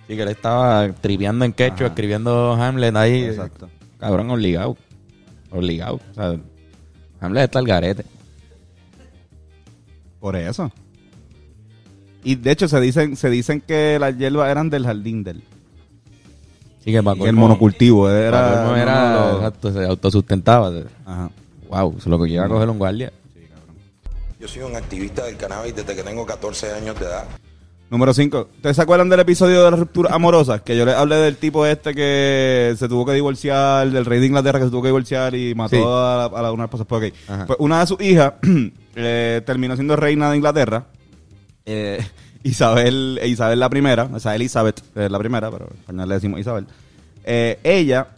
Sí, 0.09 0.17
que 0.17 0.23
él 0.23 0.29
estaba 0.29 0.91
tripeando 0.93 1.45
en 1.45 1.53
quechua, 1.53 1.89
escribiendo 1.89 2.53
Hamlet 2.55 2.97
ahí. 2.97 3.25
Exacto. 3.25 3.69
Cabrón, 3.99 4.31
obligado. 4.31 4.77
Obligado. 5.51 5.97
O 6.13 6.15
sea, 6.15 6.37
Hamlet 7.21 7.45
está 7.45 7.59
al 7.59 7.67
garete. 7.67 8.05
Por 10.27 10.35
eso. 10.35 10.73
Y 12.25 12.35
de 12.35 12.51
hecho 12.51 12.67
se 12.67 12.81
dicen, 12.81 13.15
se 13.15 13.31
dicen 13.31 13.61
que 13.61 13.97
las 14.01 14.19
hierbas 14.19 14.51
eran 14.51 14.69
del 14.69 14.85
jardín 14.85 15.23
del. 15.23 15.41
Sí, 16.85 16.91
que 16.91 17.01
para 17.01 17.17
Y 17.17 17.27
el 17.29 17.37
monocultivo 17.37 18.11
era. 18.11 18.27
era, 18.27 18.83
era 18.83 19.11
no, 19.13 19.21
no, 19.21 19.31
lo- 19.31 19.37
exacto, 19.37 19.73
se 19.73 19.85
autosustentaba. 19.85 20.73
Ajá. 21.05 21.31
Wow, 21.71 21.91
eso 21.91 21.99
es 22.01 22.07
lo 22.07 22.21
que 22.21 22.29
llega 22.29 22.45
a 22.47 22.49
coger 22.49 22.69
un 22.69 22.77
guardia. 22.79 23.13
Yo 24.41 24.49
soy 24.49 24.63
un 24.63 24.75
activista 24.75 25.27
del 25.27 25.37
cannabis 25.37 25.77
desde 25.77 25.95
que 25.95 26.03
tengo 26.03 26.27
14 26.27 26.73
años 26.73 26.99
de 26.99 27.07
edad. 27.07 27.25
Número 27.89 28.13
5. 28.13 28.49
¿Ustedes 28.57 28.75
se 28.77 28.83
acuerdan 28.83 29.09
del 29.09 29.21
episodio 29.21 29.65
de 29.65 29.71
la 29.71 29.77
ruptura 29.77 30.13
amorosa? 30.13 30.59
Que 30.59 30.77
yo 30.77 30.85
les 30.85 30.97
hablé 30.97 31.17
del 31.17 31.37
tipo 31.37 31.65
este 31.67 31.95
que 31.95 32.75
se 32.77 32.89
tuvo 32.89 33.07
que 33.07 33.13
divorciar, 33.13 33.89
del 33.91 34.05
rey 34.05 34.19
de 34.19 34.27
Inglaterra 34.27 34.59
que 34.59 34.65
se 34.65 34.71
tuvo 34.73 34.83
que 34.83 34.89
divorciar 34.89 35.35
y 35.37 35.55
mató 35.55 35.77
Sí. 35.77 35.83
a, 35.85 36.29
la- 36.33 36.39
a 36.39 36.43
la- 36.43 36.53
una 36.53 36.65
esposa. 36.65 36.85
Pues. 36.85 37.13
Pues 37.47 37.59
una 37.61 37.81
de 37.81 37.87
sus 37.87 38.01
hijas 38.01 38.35
eh, 38.97 39.41
terminó 39.47 39.77
siendo 39.77 39.95
reina 39.95 40.31
de 40.31 40.37
Inglaterra. 40.37 40.87
Eh, 41.65 42.05
Isabel, 42.43 43.21
Isabel 43.25 43.59
la 43.61 43.69
primera, 43.69 44.09
o 44.13 44.19
sea, 44.21 44.35
Elizabeth 44.35 44.81
es 44.97 45.11
la 45.11 45.19
primera, 45.19 45.51
pero 45.51 45.67
en 45.71 45.77
español 45.79 46.09
le 46.09 46.15
decimos 46.17 46.41
Isabel. 46.41 46.67
Eh, 47.25 47.59
ella 47.65 48.09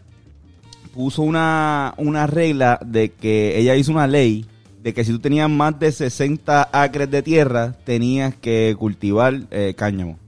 puso 0.94 1.22
una, 1.22 1.94
una 1.98 2.26
regla 2.26 2.78
de 2.84 3.10
que 3.12 3.58
ella 3.58 3.74
hizo 3.76 3.92
una 3.92 4.06
ley 4.06 4.46
de 4.82 4.94
que 4.94 5.04
si 5.04 5.12
tú 5.12 5.18
tenías 5.18 5.50
más 5.50 5.78
de 5.78 5.90
60 5.92 6.68
acres 6.72 7.10
de 7.10 7.22
tierra, 7.22 7.74
tenías 7.84 8.34
que 8.34 8.74
cultivar 8.78 9.40
eh, 9.50 9.74
cáñamo. 9.76 10.18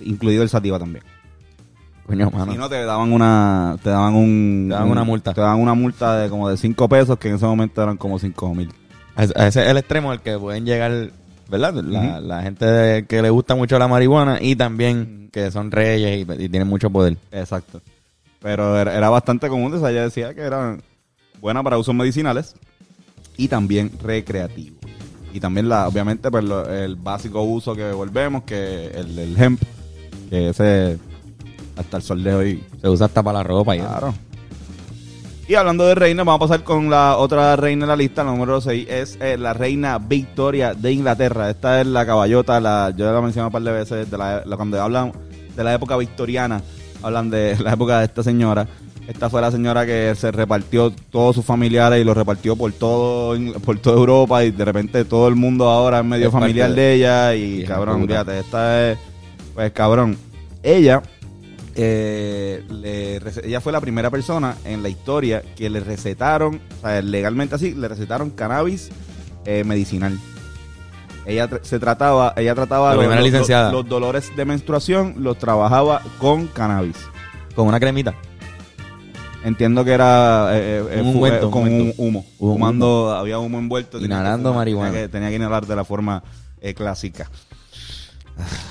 Incluido 0.00 0.42
el 0.42 0.48
sativa 0.48 0.78
también. 0.78 1.04
Coño, 2.06 2.30
mano. 2.30 2.50
Si 2.52 2.58
no, 2.58 2.68
te 2.68 2.84
daban 2.84 3.12
una, 3.12 3.76
te 3.82 3.90
daban 3.90 4.14
un, 4.16 4.66
Te 4.68 4.72
daban 4.74 4.86
un- 4.86 4.92
una 4.92 5.04
multa. 5.04 5.32
Te 5.32 5.40
daban 5.40 5.60
una 5.60 5.74
multa 5.74 6.16
de 6.18 6.28
como 6.28 6.48
de 6.48 6.56
5 6.56 6.88
pesos, 6.88 7.18
que 7.18 7.28
en 7.28 7.36
ese 7.36 7.46
momento 7.46 7.80
eran 7.82 7.96
como 7.96 8.18
5 8.18 8.54
mil. 8.54 8.72
Ese 9.16 9.32
es 9.46 9.56
el 9.56 9.76
extremo 9.76 10.10
al 10.10 10.20
que 10.20 10.36
pueden 10.38 10.64
llegar, 10.64 11.10
¿verdad? 11.48 11.74
La, 11.74 12.20
la 12.20 12.42
gente 12.42 13.04
que 13.08 13.22
le 13.22 13.30
gusta 13.30 13.54
mucho 13.54 13.78
la 13.78 13.86
marihuana 13.86 14.38
y 14.40 14.56
también 14.56 15.28
que 15.32 15.50
son 15.52 15.70
reyes 15.70 16.26
y, 16.26 16.32
y 16.44 16.48
tienen 16.48 16.66
mucho 16.66 16.90
poder. 16.90 17.16
Exacto. 17.30 17.80
Pero 18.40 18.76
era, 18.78 18.96
era 18.96 19.08
bastante 19.10 19.48
común, 19.48 19.72
o 19.74 19.78
sea, 19.78 19.90
ella 19.90 20.02
decía 20.04 20.34
que 20.34 20.40
era 20.40 20.78
buena 21.40 21.62
para 21.62 21.78
usos 21.78 21.94
medicinales 21.94 22.54
y 23.36 23.48
también 23.48 23.90
recreativo. 24.02 24.76
Y 25.32 25.40
también, 25.40 25.68
la 25.68 25.86
obviamente, 25.88 26.30
pues 26.30 26.44
lo- 26.44 26.68
el 26.68 26.96
básico 26.96 27.42
uso 27.42 27.74
que 27.74 27.92
volvemos, 27.92 28.42
que 28.44 28.86
el 28.88 29.14
del 29.14 29.40
hemp, 29.40 29.62
que 30.28 30.48
ese 30.50 30.98
hasta 31.76 31.96
el 31.98 32.02
sol 32.02 32.22
de 32.22 32.34
hoy. 32.34 32.64
Se 32.80 32.88
usa 32.88 33.06
hasta 33.06 33.22
para 33.22 33.38
la 33.38 33.44
ropa 33.44 33.74
y 33.76 33.78
eso. 33.78 33.88
Claro. 33.88 34.14
Y 35.48 35.54
hablando 35.56 35.84
de 35.86 35.94
reinas, 35.96 36.24
vamos 36.26 36.44
a 36.44 36.48
pasar 36.48 36.64
con 36.64 36.90
la 36.90 37.16
otra 37.16 37.56
reina 37.56 37.84
de 37.84 37.88
la 37.88 37.96
lista, 37.96 38.22
la 38.22 38.30
número 38.30 38.60
6, 38.60 38.86
es 38.88 39.18
eh, 39.20 39.36
la 39.36 39.52
reina 39.52 39.98
Victoria 39.98 40.74
de 40.74 40.92
Inglaterra. 40.92 41.50
Esta 41.50 41.80
es 41.80 41.86
la 41.88 42.06
caballota, 42.06 42.60
la, 42.60 42.92
yo 42.96 43.12
la 43.12 43.20
mencioné 43.20 43.46
un 43.46 43.52
par 43.52 43.62
de 43.62 43.72
veces, 43.72 44.08
de 44.10 44.16
la, 44.18 44.42
la- 44.44 44.56
cuando 44.56 44.80
hablan 44.80 45.12
de 45.56 45.64
la 45.64 45.74
época 45.74 45.96
victoriana, 45.96 46.62
hablan 47.02 47.30
de 47.30 47.56
la 47.58 47.72
época 47.72 47.98
de 47.98 48.04
esta 48.04 48.22
señora. 48.22 48.68
Esta 49.10 49.28
fue 49.28 49.40
la 49.40 49.50
señora 49.50 49.84
que 49.84 50.14
se 50.14 50.30
repartió 50.30 50.92
todos 51.10 51.34
sus 51.34 51.44
familiares 51.44 52.00
y 52.00 52.04
los 52.04 52.16
repartió 52.16 52.54
por 52.54 52.72
todo 52.72 53.36
por 53.64 53.76
toda 53.80 53.96
Europa 53.96 54.44
y 54.44 54.52
de 54.52 54.64
repente 54.64 55.04
todo 55.04 55.26
el 55.26 55.34
mundo 55.34 55.68
ahora 55.68 55.98
es 55.98 56.04
medio 56.04 56.28
Es 56.28 56.32
familiar 56.32 56.70
de- 56.70 56.76
de 56.80 56.94
ella 56.94 57.34
y 57.34 57.64
cabrón, 57.64 58.06
fíjate, 58.06 58.38
esta 58.38 58.90
es 58.92 58.98
pues 59.54 59.72
cabrón. 59.72 60.16
Ella 60.62 61.02
eh, 61.74 62.62
le 62.70 63.16
ella 63.44 63.60
fue 63.60 63.72
la 63.72 63.80
primera 63.80 64.10
persona 64.10 64.54
en 64.64 64.80
la 64.82 64.88
historia 64.88 65.42
que 65.56 65.68
le 65.70 65.80
recetaron, 65.80 66.60
o 66.78 66.80
sea, 66.86 67.02
legalmente 67.02 67.56
así, 67.56 67.74
le 67.74 67.88
recetaron 67.88 68.30
cannabis 68.30 68.90
eh, 69.44 69.64
medicinal. 69.64 70.16
Ella 71.26 71.48
se 71.62 71.80
trataba, 71.80 72.32
ella 72.36 72.54
trataba 72.54 72.94
los 73.72 73.88
dolores 73.88 74.30
de 74.36 74.44
menstruación, 74.44 75.14
los 75.18 75.36
trabajaba 75.36 76.00
con 76.18 76.46
cannabis. 76.46 76.96
Con 77.56 77.66
una 77.66 77.80
cremita. 77.80 78.14
Entiendo 79.44 79.84
que 79.84 79.92
era 79.92 80.50
eh, 80.52 80.84
eh, 80.90 81.00
Un 81.02 81.26
eh, 81.26 81.38
con 81.50 81.62
un 81.62 81.68
un 81.68 81.74
ungüento. 81.80 82.02
humo. 82.02 82.26
Un 82.38 82.52
Fumando, 82.54 83.10
había 83.12 83.38
humo 83.38 83.58
envuelto. 83.58 83.98
tenía 83.98 84.16
Inhalando 84.16 84.50
fumar, 84.50 84.60
marihuana. 84.66 84.90
Tenía 84.90 85.06
que, 85.06 85.12
tenía 85.12 85.28
que 85.30 85.36
inhalar 85.36 85.66
de 85.66 85.76
la 85.76 85.84
forma 85.84 86.22
eh, 86.60 86.74
clásica. 86.74 87.30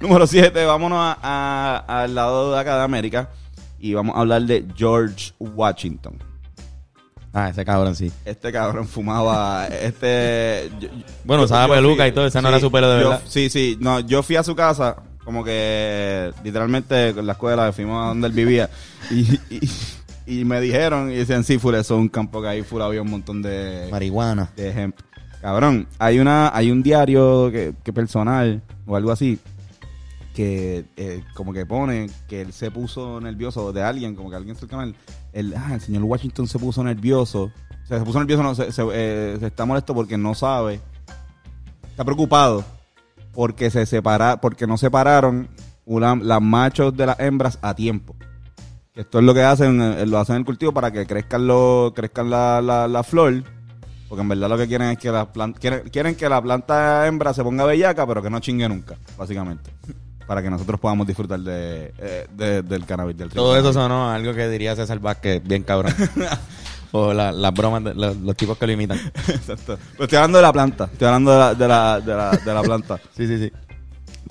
Número 0.00 0.26
7, 0.26 0.64
vámonos 0.64 0.98
a- 1.00 1.18
a- 1.22 2.02
al 2.02 2.14
lado 2.14 2.52
de 2.52 2.60
acá 2.60 2.76
de 2.76 2.82
América 2.84 3.30
y 3.78 3.94
vamos 3.94 4.16
a 4.16 4.20
hablar 4.20 4.42
de 4.42 4.66
George 4.76 5.32
Washington. 5.38 6.18
Ah, 7.32 7.48
ese 7.48 7.64
cabrón 7.64 7.96
sí. 7.96 8.12
Este 8.24 8.52
cabrón 8.52 8.86
fumaba, 8.86 9.66
este... 9.68 10.70
yo- 10.80 10.88
Bueno, 11.24 11.44
usaba 11.44 11.74
peluca 11.74 12.02
fui- 12.04 12.08
y 12.10 12.12
todo, 12.12 12.26
ese 12.26 12.42
no 12.42 12.48
era 12.48 12.60
su 12.60 12.70
pelo 12.70 12.90
de 12.90 13.02
yo- 13.02 13.08
verdad. 13.10 13.24
Sí, 13.26 13.48
sí, 13.48 13.78
no, 13.80 14.00
yo 14.00 14.22
fui 14.22 14.36
a 14.36 14.42
su 14.42 14.54
casa, 14.54 14.96
como 15.24 15.42
que 15.42 16.32
literalmente 16.44 17.14
con 17.14 17.26
la 17.26 17.32
escuela 17.32 17.72
fuimos 17.72 18.04
a 18.04 18.08
donde 18.08 18.26
él 18.26 18.32
vivía 18.32 18.68
y, 19.10 19.38
y, 19.50 19.70
y 20.26 20.44
me 20.44 20.60
dijeron 20.60 21.10
y 21.10 21.14
decían, 21.14 21.44
sí, 21.44 21.58
full, 21.58 21.74
eso 21.74 21.94
es 21.94 22.00
un 22.00 22.08
campo 22.08 22.42
que 22.42 22.48
ahí 22.48 22.62
full 22.62 22.82
había 22.82 23.02
un 23.02 23.10
montón 23.10 23.42
de, 23.42 23.88
Marihuana. 23.90 24.50
de 24.56 24.70
hemp. 24.70 24.96
Cabrón, 25.40 25.86
hay 25.98 26.20
una 26.20 26.54
hay 26.56 26.70
un 26.70 26.82
diario 26.82 27.50
que, 27.50 27.74
que 27.82 27.92
personal 27.92 28.62
o 28.86 28.96
algo 28.96 29.10
así 29.10 29.38
que 30.34 30.84
eh, 30.96 31.22
como 31.34 31.52
que 31.52 31.64
pone 31.64 32.10
que 32.28 32.40
él 32.40 32.52
se 32.52 32.70
puso 32.70 33.20
nervioso 33.20 33.72
de 33.72 33.82
alguien, 33.82 34.16
como 34.16 34.30
que 34.30 34.36
alguien 34.36 34.56
cercano 34.56 34.82
a 34.82 34.84
él, 34.86 34.96
el, 35.32 35.54
ah, 35.56 35.74
el 35.74 35.80
señor 35.80 36.02
Washington 36.02 36.48
se 36.48 36.58
puso 36.58 36.82
nervioso. 36.82 37.44
O 37.84 37.86
sea, 37.86 37.98
se 37.98 38.04
puso 38.04 38.18
nervioso, 38.18 38.42
no, 38.42 38.54
se, 38.54 38.72
se, 38.72 38.82
eh, 38.92 39.36
se 39.38 39.46
está 39.46 39.64
molesto 39.64 39.94
porque 39.94 40.18
no 40.18 40.34
sabe. 40.34 40.80
Está 41.90 42.04
preocupado 42.04 42.64
porque 43.34 43.70
se 43.70 43.86
separa, 43.86 44.40
porque 44.40 44.66
no 44.66 44.76
separaron 44.78 45.48
una, 45.84 46.14
las 46.16 46.40
machos 46.40 46.96
de 46.96 47.06
las 47.06 47.18
hembras 47.20 47.58
a 47.62 47.74
tiempo. 47.74 48.14
Esto 48.94 49.18
es 49.18 49.24
lo 49.24 49.34
que 49.34 49.42
hacen, 49.42 49.80
eh, 49.82 50.06
lo 50.06 50.18
hacen 50.18 50.36
en 50.36 50.40
el 50.42 50.46
cultivo 50.46 50.72
para 50.72 50.90
que 50.92 51.04
crezcan 51.06 51.46
lo, 51.46 51.92
crezcan 51.94 52.30
la, 52.30 52.62
la, 52.62 52.86
la 52.88 53.02
flor. 53.02 53.42
Porque 54.08 54.22
en 54.22 54.28
verdad 54.28 54.48
lo 54.48 54.56
que 54.56 54.68
quieren 54.68 54.88
es 54.90 54.98
que 54.98 55.10
la 55.10 55.32
planta, 55.32 55.58
quieren, 55.58 55.88
quieren 55.88 56.14
que 56.14 56.28
la 56.28 56.40
planta 56.40 57.06
hembra 57.06 57.34
se 57.34 57.42
ponga 57.42 57.64
bellaca, 57.64 58.06
pero 58.06 58.22
que 58.22 58.30
no 58.30 58.38
chingue 58.38 58.68
nunca, 58.68 58.96
básicamente. 59.18 59.70
Para 60.26 60.40
que 60.42 60.48
nosotros 60.48 60.78
podamos 60.78 61.06
disfrutar 61.06 61.40
de, 61.40 61.92
eh, 61.98 62.26
de- 62.36 62.62
del 62.62 62.86
cannabis, 62.86 63.16
del 63.16 63.30
Todo 63.30 63.56
eso 63.58 63.72
sonó 63.72 64.10
algo 64.10 64.32
que 64.32 64.48
diría 64.48 64.76
César 64.76 64.98
Vázquez, 65.00 65.42
bien 65.42 65.64
cabrón. 65.64 65.92
o 66.96 67.12
la- 67.12 67.32
las 67.32 67.52
bromas 67.52 67.82
de 67.82 67.92
los, 67.94 68.16
los 68.18 68.36
tipos 68.36 68.56
que 68.56 68.66
lo 68.66 68.72
imitan. 68.72 68.98
Exacto. 69.28 69.76
Pero 69.92 70.04
estoy 70.04 70.16
hablando 70.16 70.38
de 70.38 70.42
la 70.42 70.52
planta. 70.52 70.88
Estoy 70.92 71.06
hablando 71.08 71.32
de 71.32 71.38
la, 71.38 71.54
de 71.54 71.68
la, 71.68 72.00
de 72.00 72.14
la, 72.14 72.30
de 72.30 72.54
la 72.54 72.62
planta. 72.62 73.00
Sí, 73.16 73.26
sí, 73.26 73.38
sí. 73.38 73.52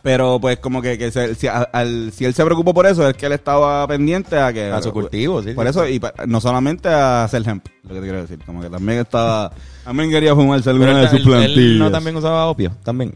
Pero 0.02 0.38
pues 0.40 0.58
como 0.60 0.82
que, 0.82 0.98
que 0.98 1.12
se- 1.12 1.34
si, 1.36 1.48
a- 1.48 1.62
al- 1.72 2.12
si 2.14 2.26
él 2.26 2.34
se 2.34 2.44
preocupó 2.44 2.74
por 2.74 2.86
eso, 2.86 3.08
es 3.08 3.16
que 3.16 3.26
él 3.26 3.32
estaba 3.34 3.86
pendiente 3.88 4.38
a 4.38 4.52
que... 4.52 4.70
A 4.70 4.82
su 4.82 4.92
cultivo, 4.92 5.42
sí, 5.42 5.54
Por 5.54 5.66
sí. 5.66 5.70
eso, 5.70 5.88
y 5.88 6.00
pa- 6.00 6.14
no 6.28 6.42
solamente 6.42 6.90
a 6.90 7.24
hacer 7.24 7.48
hemp, 7.48 7.66
lo 7.84 7.90
que 7.90 7.96
te 7.96 8.02
quiero 8.02 8.22
decir. 8.22 8.40
Como 8.46 8.62
que 8.62 8.70
también 8.70 9.00
estaba... 9.00 9.52
También 9.84 10.10
quería 10.10 10.34
fumarse 10.36 10.70
alguna 10.70 10.92
él, 10.92 11.02
de 11.02 11.10
sus 11.10 11.20
él- 11.20 11.26
él 11.26 11.30
plantillas. 11.30 11.80
no 11.80 11.92
también 11.92 12.16
usaba 12.16 12.46
opio, 12.48 12.72
también. 12.84 13.14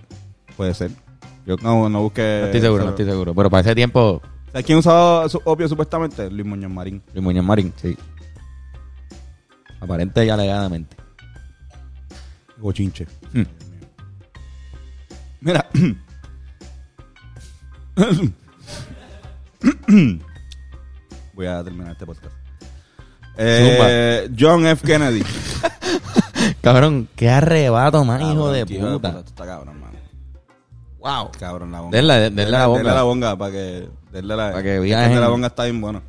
Puede 0.58 0.74
ser. 0.74 0.92
Yo 1.46 1.56
no, 1.62 1.88
no 1.90 2.02
busqué... 2.02 2.40
No 2.42 2.46
estoy 2.48 2.62
seguro, 2.62 2.84
no 2.84 2.90
estoy 2.90 3.06
seguro. 3.06 3.34
Pero 3.34 3.50
para 3.50 3.62
ese 3.62 3.76
tiempo, 3.76 4.22
¿Sabes 4.52 4.66
quién 4.66 4.78
usaba 4.78 5.28
su 5.30 5.42
opio 5.44 5.68
supuestamente? 5.68 6.30
Luis 6.32 6.46
Muñoz 6.46 6.72
Marín. 6.72 7.02
Luis 7.14 7.24
Muñoz 7.24 7.44
Marín, 7.46 7.74
sí. 7.82 7.98
Aparente 9.80 10.26
y 10.26 10.30
alegadamente. 10.30 10.98
Bochinche. 12.58 13.06
Hmm. 13.34 13.44
Mira. 15.42 15.68
Voy 21.34 21.46
a 21.46 21.64
terminar 21.64 21.92
este 21.92 22.06
podcast. 22.06 22.36
Eh, 23.38 24.30
John 24.38 24.66
F. 24.66 24.86
Kennedy. 24.86 25.24
Cabrón, 26.62 27.08
qué 27.16 27.30
arrebato, 27.30 28.04
man, 28.04 28.22
hijo 28.22 28.52
de 28.52 28.66
puta. 28.66 29.20
Está 29.26 29.46
cabrón, 29.46 29.80
mano. 29.80 29.98
Wow. 31.00 31.32
Cabrón, 31.40 31.72
la 31.72 31.82
bonga. 31.82 31.96
Denle, 31.96 32.14
denle 32.32 32.50
la 32.50 32.68
bonga. 32.68 32.80
Denle 32.80 32.94
la 32.94 33.04
bonga 33.04 33.38
para 33.38 33.52
que... 33.52 33.90
Denle 34.12 34.36
la, 34.36 34.52
Para 34.52 34.64
que 34.64 34.80
de 34.80 35.20
la 35.20 35.28
bonga 35.30 35.48
está 35.48 35.64
bien 35.64 35.80
bueno. 35.80 36.02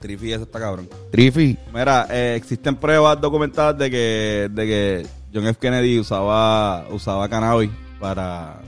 Trifi 0.00 0.32
ese 0.32 0.44
está 0.44 0.58
cabrón. 0.58 0.88
Trifi. 1.12 1.58
Mira, 1.74 2.06
eh, 2.10 2.34
existen 2.34 2.74
pruebas 2.76 3.20
documentadas 3.20 3.76
de 3.76 3.90
que, 3.90 4.48
de 4.50 4.66
que 4.66 5.06
John 5.32 5.46
F. 5.46 5.60
Kennedy 5.60 5.98
usaba, 5.98 6.88
usaba 6.88 7.28
cannabis 7.28 7.70
para, 8.00 8.62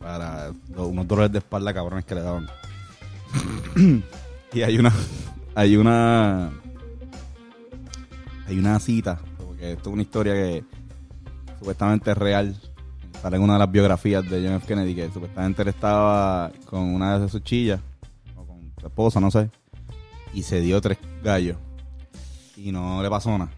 para 0.00 0.50
unos 0.76 1.06
dolores 1.06 1.30
de 1.30 1.38
espalda 1.38 1.72
cabrones 1.72 2.04
que 2.04 2.16
le 2.16 2.22
daban. 2.22 2.48
y 4.52 4.62
hay 4.62 4.78
una, 4.78 4.92
hay 5.54 5.76
una, 5.76 6.50
hay 8.48 8.58
una 8.58 8.80
cita, 8.80 9.20
porque 9.38 9.74
esto 9.74 9.90
es 9.90 9.94
una 9.94 10.02
historia 10.02 10.34
que 10.34 10.64
supuestamente 11.60 12.10
es 12.10 12.18
real. 12.18 12.60
Sale 13.22 13.36
en 13.36 13.42
una 13.42 13.52
de 13.52 13.58
las 13.60 13.70
biografías 13.70 14.28
de 14.28 14.44
John 14.44 14.56
F. 14.56 14.66
Kennedy 14.66 14.96
que 14.96 15.08
supuestamente 15.12 15.62
él 15.62 15.68
estaba 15.68 16.50
con 16.64 16.80
una 16.80 17.16
de 17.16 17.28
sus 17.28 17.44
chillas, 17.44 17.80
o 18.34 18.44
con 18.44 18.72
su 18.80 18.86
esposa, 18.88 19.20
no 19.20 19.30
sé, 19.30 19.50
y 20.32 20.42
se 20.42 20.60
dio 20.60 20.80
tres 20.80 20.98
gallos 21.22 21.56
y 22.56 22.72
no 22.72 23.02
le 23.02 23.10
pasó 23.10 23.36
nada. 23.36 23.50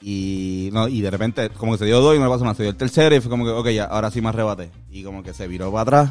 Y, 0.00 0.70
no, 0.72 0.88
y 0.88 1.00
de 1.00 1.10
repente, 1.10 1.50
como 1.50 1.72
que 1.72 1.78
se 1.78 1.84
dio 1.86 2.00
dos 2.00 2.14
y 2.14 2.18
no 2.18 2.24
le 2.24 2.30
pasó 2.30 2.44
nada. 2.44 2.54
Se 2.54 2.62
dio 2.62 2.70
el 2.70 2.76
tercero 2.76 3.14
y 3.14 3.20
fue 3.20 3.30
como 3.30 3.44
que, 3.44 3.50
ok, 3.50 3.68
ya, 3.70 3.84
ahora 3.84 4.10
sí 4.10 4.20
me 4.20 4.28
arrebaté. 4.28 4.70
Y 4.90 5.02
como 5.02 5.22
que 5.22 5.34
se 5.34 5.48
viró 5.48 5.72
para 5.72 5.82
atrás, 5.82 6.10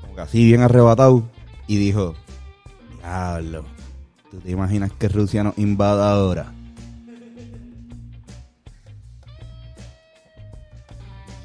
como 0.00 0.14
que 0.14 0.20
así 0.20 0.44
bien 0.44 0.62
arrebatado, 0.62 1.28
y 1.66 1.76
dijo: 1.76 2.14
Diablo, 2.98 3.64
¿tú 4.30 4.38
te 4.38 4.50
imaginas 4.50 4.92
que 4.92 5.08
Rusia 5.08 5.42
nos 5.42 5.58
invada 5.58 6.12
ahora? 6.12 6.52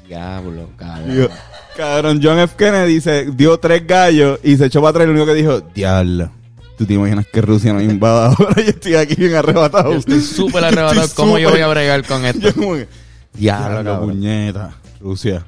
Diablo, 0.06 0.68
cabrón. 0.76 1.28
Cabrón, 1.76 2.20
John 2.22 2.38
F. 2.38 2.54
Kennedy 2.56 3.00
se 3.00 3.26
dio 3.32 3.58
tres 3.58 3.86
gallos 3.86 4.38
y 4.42 4.56
se 4.56 4.66
echó 4.66 4.80
para 4.80 4.90
atrás 4.90 5.04
y 5.04 5.06
lo 5.08 5.12
único 5.14 5.26
que 5.26 5.34
dijo: 5.34 5.60
Diablo. 5.74 6.30
¿Tú 6.76 6.86
te 6.86 6.94
imaginas 6.94 7.26
que 7.26 7.42
Rusia 7.42 7.72
nos 7.74 7.82
invada 7.82 8.28
ahora? 8.28 8.54
Yo 8.56 8.62
estoy 8.62 8.94
aquí 8.94 9.14
bien 9.16 9.34
arrebatado. 9.34 9.92
Yo 9.92 9.98
estoy 9.98 10.20
súper 10.20 10.64
arrebatado. 10.64 11.02
Estoy 11.02 11.24
¿Cómo 11.24 11.38
yo 11.38 11.50
voy 11.50 11.60
a 11.60 11.68
bregar 11.68 12.04
con 12.06 12.24
esto? 12.24 12.40
Yo 12.40 12.54
como 12.54 12.74
que, 12.74 12.88
Diablo, 13.34 13.82
Diablo, 13.82 14.06
puñeta. 14.06 14.70
Rusia. 15.00 15.44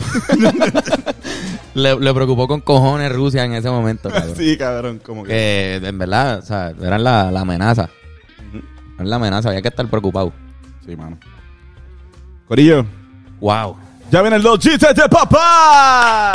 Le, 1.74 1.98
le 2.00 2.14
preocupó 2.14 2.48
con 2.48 2.60
cojones 2.60 3.12
Rusia 3.12 3.44
en 3.44 3.52
ese 3.54 3.70
momento, 3.70 4.10
cabrón. 4.10 4.34
Sí, 4.36 4.56
cabrón, 4.58 5.00
como 5.04 5.22
que. 5.22 5.28
Que 5.80 5.86
en 5.88 5.98
verdad, 5.98 6.40
o 6.40 6.42
sea, 6.42 6.72
eran 6.82 7.04
la, 7.04 7.30
la 7.30 7.40
amenaza. 7.42 7.88
Eran 8.96 9.08
la 9.10 9.16
amenaza, 9.16 9.48
había 9.50 9.62
que 9.62 9.68
estar 9.68 9.86
preocupado. 9.88 10.32
Sí, 10.84 10.96
mano. 10.96 11.18
Corillo, 12.48 12.84
Wow. 13.40 13.76
Ya 14.10 14.20
vienen 14.22 14.42
los 14.42 14.58
chistes 14.58 14.94
de 14.94 15.08
papá. 15.08 16.32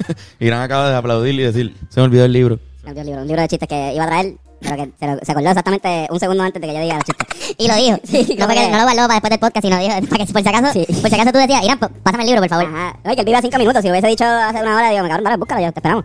Irán 0.40 0.62
acaba 0.62 0.90
de 0.90 0.96
aplaudir 0.96 1.34
y 1.34 1.42
decir, 1.42 1.76
se 1.88 2.00
me 2.00 2.04
olvidó 2.06 2.24
el 2.24 2.32
libro. 2.32 2.58
Se 2.80 2.84
me 2.86 2.90
olvidó 2.90 3.00
el 3.02 3.06
libro, 3.06 3.20
un 3.22 3.26
libro 3.28 3.42
de 3.42 3.48
chistes 3.48 3.68
que 3.68 3.94
iba 3.94 4.04
a 4.04 4.08
traer, 4.08 4.34
pero 4.60 4.76
que 4.76 4.90
se, 4.98 5.06
lo- 5.06 5.18
se 5.22 5.32
acordó 5.32 5.48
exactamente 5.50 6.06
un 6.10 6.18
segundo 6.20 6.42
antes 6.42 6.60
de 6.60 6.68
que 6.68 6.74
yo 6.74 6.80
diga 6.80 6.94
los 6.96 7.04
chistes. 7.04 7.54
Y 7.58 7.68
lo 7.68 7.74
dijo. 7.74 7.96
no, 8.38 8.46
fue 8.46 8.54
que, 8.54 8.70
no 8.70 8.78
lo 8.78 8.82
guardó 8.84 9.02
para 9.02 9.14
después 9.14 9.30
del 9.30 9.38
podcast, 9.40 9.64
sino 9.64 9.78
dijo, 9.78 9.94
para 10.08 10.24
que 10.26 10.32
por 10.32 10.42
si 10.42 10.48
acaso, 10.48 10.72
por 11.00 11.08
si 11.10 11.14
acaso 11.14 11.32
tú 11.32 11.38
decías, 11.38 11.62
Irán, 11.64 11.78
p- 11.78 11.88
pásame 12.02 12.22
el 12.24 12.28
libro, 12.28 12.40
por 12.42 12.48
favor. 12.50 12.66
Ajá. 12.66 12.98
Ay, 13.04 13.14
que 13.14 13.20
él 13.20 13.26
vive 13.26 13.38
a 13.38 13.42
cinco 13.42 13.58
minutos. 13.58 13.82
Si 13.82 13.88
lo 13.88 13.92
hubiese 13.92 14.08
dicho 14.08 14.24
hace 14.24 14.62
una 14.62 14.76
hora, 14.76 14.90
digo, 14.90 15.02
me 15.02 15.08
cabrón, 15.08 15.24
dale, 15.24 15.36
búscalo, 15.36 15.60
yo 15.60 15.72
te 15.72 15.78
esperamos. 15.78 16.04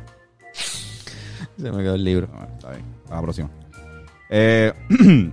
Se 0.54 1.72
me 1.72 1.84
quedó 1.84 1.96
el 1.96 2.04
libro. 2.04 2.28
Bueno, 2.28 2.48
está 2.54 2.70
bien. 2.72 2.86
A 3.10 3.16
la 3.16 3.22
próxima. 3.22 3.50
Eh, 4.30 4.74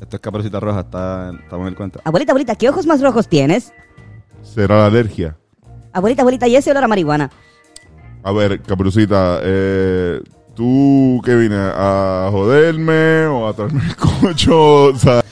esto 0.00 0.16
es 0.16 0.20
Caperucita 0.20 0.60
Roja, 0.60 0.80
está, 0.80 1.32
estamos 1.32 1.64
en 1.64 1.68
el 1.68 1.76
cuenta. 1.76 2.00
Abuelita, 2.04 2.32
abuelita, 2.32 2.54
¿qué 2.56 2.68
ojos 2.68 2.86
más 2.86 3.00
rojos 3.00 3.28
tienes? 3.28 3.72
Será 4.42 4.78
la 4.78 4.86
alergia. 4.86 5.36
Abuelita, 5.92 6.22
abuelita, 6.22 6.48
¿y 6.48 6.56
ese 6.56 6.70
olor 6.70 6.84
a 6.84 6.88
marihuana? 6.88 7.30
A 8.22 8.32
ver, 8.32 8.60
Caperucita, 8.62 9.40
eh, 9.42 10.20
¿tú 10.54 11.20
qué 11.24 11.34
vienes? 11.34 11.72
¿A 11.74 12.28
joderme 12.30 13.26
o 13.26 13.48
a 13.48 13.52
traerme 13.52 13.82
el 13.84 13.96
cocho? 13.96 14.84
O 14.92 14.96
sea. 14.96 15.22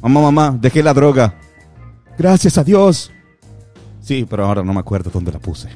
Mamá, 0.00 0.22
mamá, 0.22 0.56
dejé 0.58 0.82
la 0.82 0.94
droga. 0.94 1.34
Gracias 2.16 2.56
a 2.56 2.64
Dios. 2.64 3.12
Sí, 4.00 4.26
pero 4.28 4.46
ahora 4.46 4.62
no 4.62 4.72
me 4.72 4.80
acuerdo 4.80 5.10
dónde 5.10 5.32
la 5.32 5.38
puse. 5.38 5.68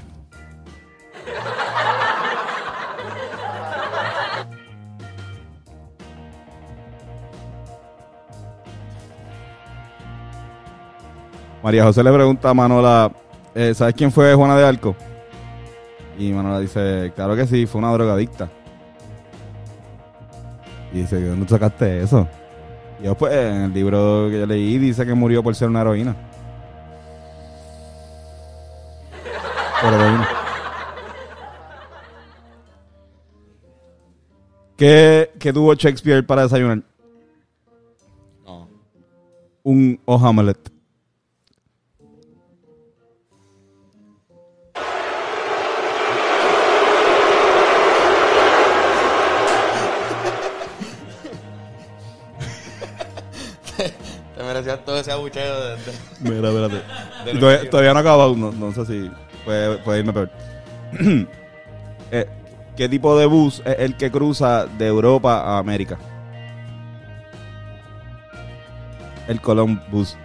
María 11.63 11.85
José 11.85 12.05
le 12.05 12.13
pregunta 12.13 12.51
a 12.51 12.55
Manola, 12.55 13.11
eh, 13.55 13.73
¿sabes 13.75 13.95
quién 13.95 14.13
fue 14.13 14.35
Juana 14.35 14.55
de 14.55 14.67
Arco? 14.67 14.95
Y 16.19 16.31
Manola 16.31 16.61
dice, 16.61 17.11
claro 17.17 17.35
que 17.35 17.47
sí, 17.47 17.65
fue 17.65 17.79
una 17.79 17.91
drogadicta. 17.91 18.51
Y 20.93 20.99
dice, 20.99 21.17
¿de 21.17 21.29
dónde 21.31 21.49
sacaste 21.49 22.03
eso? 22.03 22.29
Y 23.01 23.05
yo, 23.05 23.15
pues, 23.15 23.33
en 23.33 23.63
el 23.63 23.73
libro 23.73 24.29
que 24.31 24.41
yo 24.41 24.47
leí 24.47 24.77
dice 24.77 25.07
que 25.07 25.15
murió 25.15 25.43
por 25.43 25.55
ser 25.55 25.69
una 25.69 25.81
heroína. 25.81 26.15
¿Qué, 34.77 35.31
¿Qué 35.39 35.53
tuvo 35.53 35.75
Shakespeare 35.75 36.27
para 36.27 36.43
desayunar? 36.43 36.83
No. 38.45 38.69
Un 39.63 40.01
omelette. 40.07 40.74
Todo 54.85 54.99
ese 54.99 55.13
abucheo 55.13 55.61
de, 55.63 55.71
de- 55.77 55.93
Mira, 56.21 56.49
espérate. 56.49 57.69
Todavía, 57.71 57.93
no 57.93 57.99
ha 57.99 58.03
acabado, 58.03 58.37
no, 58.37 58.53
no 58.53 58.73
sé 58.73 58.85
si 58.87 59.11
puede, 59.45 59.79
puede 59.79 59.99
irme 60.01 60.13
peor. 60.13 60.31
Eh, 62.11 62.29
¿Qué 62.77 62.89
tipo 62.89 63.19
de 63.19 63.27
bus 63.27 63.63
es 63.65 63.77
el 63.79 63.97
que 63.97 64.11
cruza 64.11 64.67
de 64.67 64.87
Europa 64.87 65.41
a 65.41 65.59
América? 65.59 65.99
El 69.27 69.41
Colón 69.41 69.83
Bus. 69.91 70.17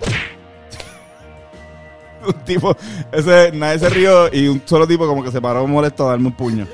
un 2.26 2.32
tipo, 2.44 2.76
ese, 3.12 3.52
nadie 3.52 3.78
se 3.78 3.88
rió 3.90 4.32
y 4.32 4.48
un 4.48 4.62
solo 4.64 4.86
tipo 4.86 5.06
como 5.06 5.22
que 5.22 5.30
se 5.30 5.40
paró 5.40 5.66
molesto 5.66 6.06
a 6.06 6.10
darme 6.10 6.28
un 6.28 6.32
puño. 6.34 6.66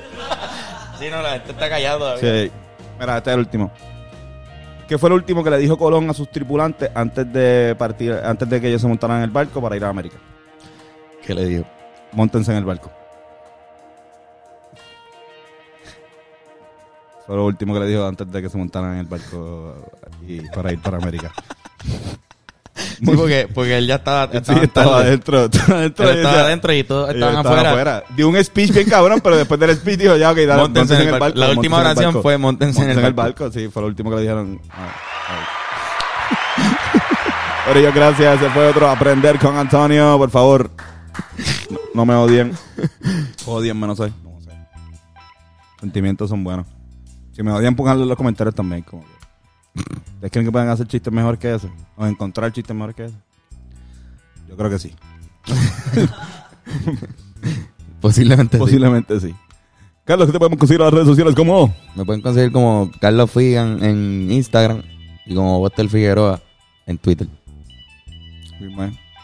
Sí, 0.98 1.06
no, 1.10 1.22
la 1.22 1.30
gente 1.32 1.52
está 1.52 1.68
callada. 1.68 2.18
Sí. 2.18 2.50
Mira, 2.98 3.18
este 3.18 3.30
es 3.30 3.34
el 3.34 3.40
último. 3.40 3.70
¿Qué 4.90 4.98
fue 4.98 5.08
el 5.08 5.12
último 5.12 5.44
que 5.44 5.50
le 5.50 5.58
dijo 5.58 5.78
Colón 5.78 6.10
a 6.10 6.12
sus 6.12 6.28
tripulantes 6.32 6.90
antes 6.96 7.32
de 7.32 7.76
partir, 7.78 8.12
antes 8.12 8.50
de 8.50 8.60
que 8.60 8.66
ellos 8.66 8.82
se 8.82 8.88
montaran 8.88 9.18
en 9.18 9.22
el 9.22 9.30
barco 9.30 9.62
para 9.62 9.76
ir 9.76 9.84
a 9.84 9.88
América? 9.88 10.16
¿Qué 11.24 11.32
le 11.32 11.44
digo? 11.44 11.64
Móntense 12.10 12.50
en 12.50 12.58
el 12.58 12.64
barco. 12.64 12.90
Fue 17.24 17.36
lo 17.36 17.46
último 17.46 17.72
que 17.72 17.78
le 17.78 17.86
dijo 17.86 18.04
antes 18.04 18.32
de 18.32 18.42
que 18.42 18.48
se 18.48 18.58
montaran 18.58 18.94
en 18.94 18.98
el 18.98 19.06
barco 19.06 19.76
y 20.26 20.40
para 20.48 20.72
ir 20.72 20.82
para 20.82 20.96
América. 20.96 21.32
Sí, 23.10 23.16
porque, 23.16 23.48
porque 23.54 23.78
él 23.78 23.86
ya 23.86 23.94
estaba, 23.96 24.30
Sí, 24.30 24.36
estaba 24.38 24.62
estaba 24.62 24.90
tarde. 24.96 25.06
adentro. 25.08 25.44
Estaba 25.50 25.78
adentro, 25.78 26.10
Él 26.10 26.16
y 26.16 26.20
estaba 26.20 26.40
adentro 26.42 26.72
y 26.74 26.84
todos 26.84 27.14
estaban 27.14 27.46
afuera. 27.66 28.04
Dio 28.14 28.28
un 28.28 28.44
speech 28.44 28.72
bien 28.72 28.88
cabrón, 28.90 29.20
pero 29.22 29.36
después 29.38 29.58
del 29.58 29.74
speech 29.76 29.98
dijo 30.00 30.16
ya, 30.16 30.30
ok, 30.30 30.36
dale, 30.38 30.62
Móntense 30.62 31.00
en 31.02 31.08
el 31.08 31.18
barco. 31.18 31.38
La 31.38 31.48
última 31.50 31.76
en 31.78 31.80
el 31.82 31.86
oración 31.92 32.04
barco. 32.12 32.22
fue, 32.22 32.36
"Móntense 32.38 32.90
en 32.90 32.98
el 32.98 33.12
barco". 33.14 33.50
Sí, 33.50 33.68
fue 33.68 33.82
lo 33.82 33.88
último 33.88 34.10
que 34.10 34.16
le 34.16 34.22
dijeron. 34.22 34.60
Ah, 34.70 34.88
ah. 35.28 35.48
Pero 37.66 37.80
yo 37.80 37.92
gracias, 37.92 38.40
ese 38.40 38.50
fue 38.50 38.66
otro 38.68 38.88
Aprender 38.90 39.38
con 39.38 39.56
Antonio, 39.56 40.16
por 40.18 40.30
favor. 40.30 40.70
No, 41.70 41.78
no 41.94 42.04
me 42.06 42.14
odien. 42.14 42.52
Odienme, 43.46 43.86
no 43.86 43.94
sé. 43.96 44.12
No 44.24 44.40
sé. 44.42 44.50
Sentimientos 45.80 46.28
son 46.30 46.42
buenos. 46.44 46.66
Si 47.32 47.42
me 47.42 47.52
odian, 47.52 47.74
pónganlo 47.76 48.02
en 48.02 48.08
los 48.08 48.16
comentarios 48.18 48.54
también. 48.54 48.82
Como 48.82 49.02
que. 49.04 49.19
¿Ustedes 49.74 50.30
creen 50.30 50.46
que 50.46 50.52
pueden 50.52 50.68
hacer 50.68 50.86
chistes 50.86 51.12
mejor 51.12 51.38
que 51.38 51.54
ese? 51.54 51.68
¿O 51.96 52.06
encontrar 52.06 52.52
chistes 52.52 52.74
mejor 52.74 52.94
que 52.94 53.04
ese? 53.06 53.16
Yo 54.48 54.56
creo 54.56 54.70
que 54.70 54.78
sí. 54.78 54.94
Posiblemente. 58.00 58.56
sí. 58.56 58.60
Posiblemente 58.60 59.20
sí. 59.20 59.34
Carlos, 60.04 60.26
¿qué 60.26 60.32
te 60.32 60.38
podemos 60.38 60.58
conseguir 60.58 60.80
en 60.80 60.86
las 60.86 60.94
redes 60.94 61.06
sociales 61.06 61.34
como? 61.34 61.74
Me 61.94 62.04
pueden 62.04 62.20
conseguir 62.20 62.50
como 62.50 62.90
Carlos 63.00 63.30
Figan 63.30 63.82
en 63.84 64.30
Instagram 64.30 64.82
y 65.26 65.34
como 65.34 65.58
Buster 65.60 65.88
Figueroa 65.88 66.40
en 66.86 66.98
Twitter. 66.98 67.28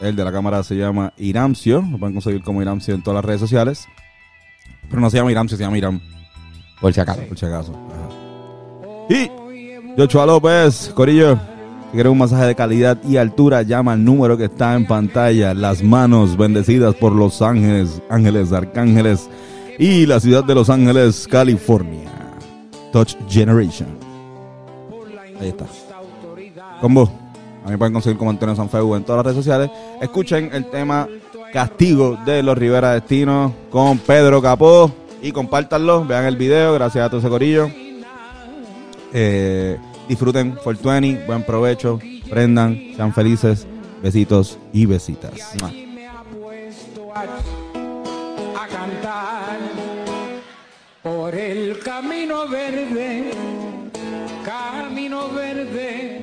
El 0.01 0.15
de 0.15 0.25
la 0.25 0.33
cámara 0.33 0.63
se 0.63 0.77
llama 0.77 1.13
Iramcio. 1.17 1.85
Lo 1.91 1.99
pueden 1.99 2.15
conseguir 2.15 2.43
como 2.43 2.63
Iramcio 2.63 2.95
en 2.95 3.03
todas 3.03 3.17
las 3.17 3.25
redes 3.25 3.41
sociales. 3.41 3.87
Pero 4.89 5.01
no 5.01 5.11
se 5.11 5.17
llama 5.17 5.33
Iramcio, 5.33 5.57
se 5.57 5.65
llama 5.65 5.79
Iram. 5.79 6.01
Por 6.81 6.93
si 6.93 7.01
acaso. 7.01 7.23
Por 7.23 7.39
si 7.39 7.47
acaso. 7.47 7.73
Ajá. 7.91 9.15
Y 9.15 9.31
Joshua 9.97 10.27
López, 10.27 10.93
Corillo. 10.95 11.39
Si 11.87 11.93
quieres 11.93 12.13
un 12.13 12.19
masaje 12.19 12.45
de 12.45 12.55
calidad 12.55 12.99
y 13.09 13.17
altura, 13.17 13.63
llama 13.63 13.93
al 13.95 14.05
número 14.05 14.37
que 14.37 14.45
está 14.45 14.75
en 14.75 14.87
pantalla. 14.87 15.55
Las 15.55 15.83
manos 15.83 16.37
bendecidas 16.37 16.95
por 16.95 17.13
los 17.13 17.41
ángeles, 17.41 18.03
ángeles, 18.11 18.53
arcángeles 18.53 19.31
y 19.79 20.05
la 20.05 20.21
ciudad 20.21 20.45
de 20.45 20.55
Los 20.55 20.69
Ángeles, 20.69 21.27
California. 21.31 22.11
Touch 22.93 23.15
Generation. 23.27 23.89
Ahí 25.41 25.49
está. 25.49 25.65
Combo. 26.83 27.11
A 27.65 27.71
mí 27.71 27.77
pueden 27.79 27.95
conseguir 27.95 28.19
como 28.19 28.31
Antonio 28.31 28.55
Sanfeu 28.55 28.95
en 28.97 29.05
todas 29.05 29.25
las 29.25 29.33
redes 29.33 29.45
sociales. 29.45 29.71
Escuchen 30.03 30.51
el 30.53 30.67
tema 30.67 31.09
Castigo 31.55 32.19
de 32.27 32.43
los 32.43 32.57
Rivera 32.59 32.93
Destino 32.93 33.55
con 33.71 33.97
Pedro 33.99 34.43
Capó 34.43 34.91
y 35.23 35.33
compártanlo. 35.33 36.05
Vean 36.05 36.27
el 36.27 36.37
video. 36.37 36.75
Gracias 36.75 37.07
a 37.07 37.09
todo 37.09 37.27
corillo. 37.31 37.71
Eh, 39.19 39.79
disfruten 40.07 40.51
420. 40.63 41.25
Buen 41.27 41.43
provecho. 41.43 41.99
Prendan. 42.29 42.79
Sean 42.95 43.15
felices. 43.15 43.67
Besitos 44.03 44.59
y 44.75 44.85
besitas. 44.85 45.33
Mua. 45.59 45.73
a 48.61 48.69
cantar 48.69 49.59
por 51.03 51.35
el 51.35 51.79
camino 51.79 52.47
verde, 52.47 53.31
camino 54.45 55.31
verde 55.31 56.16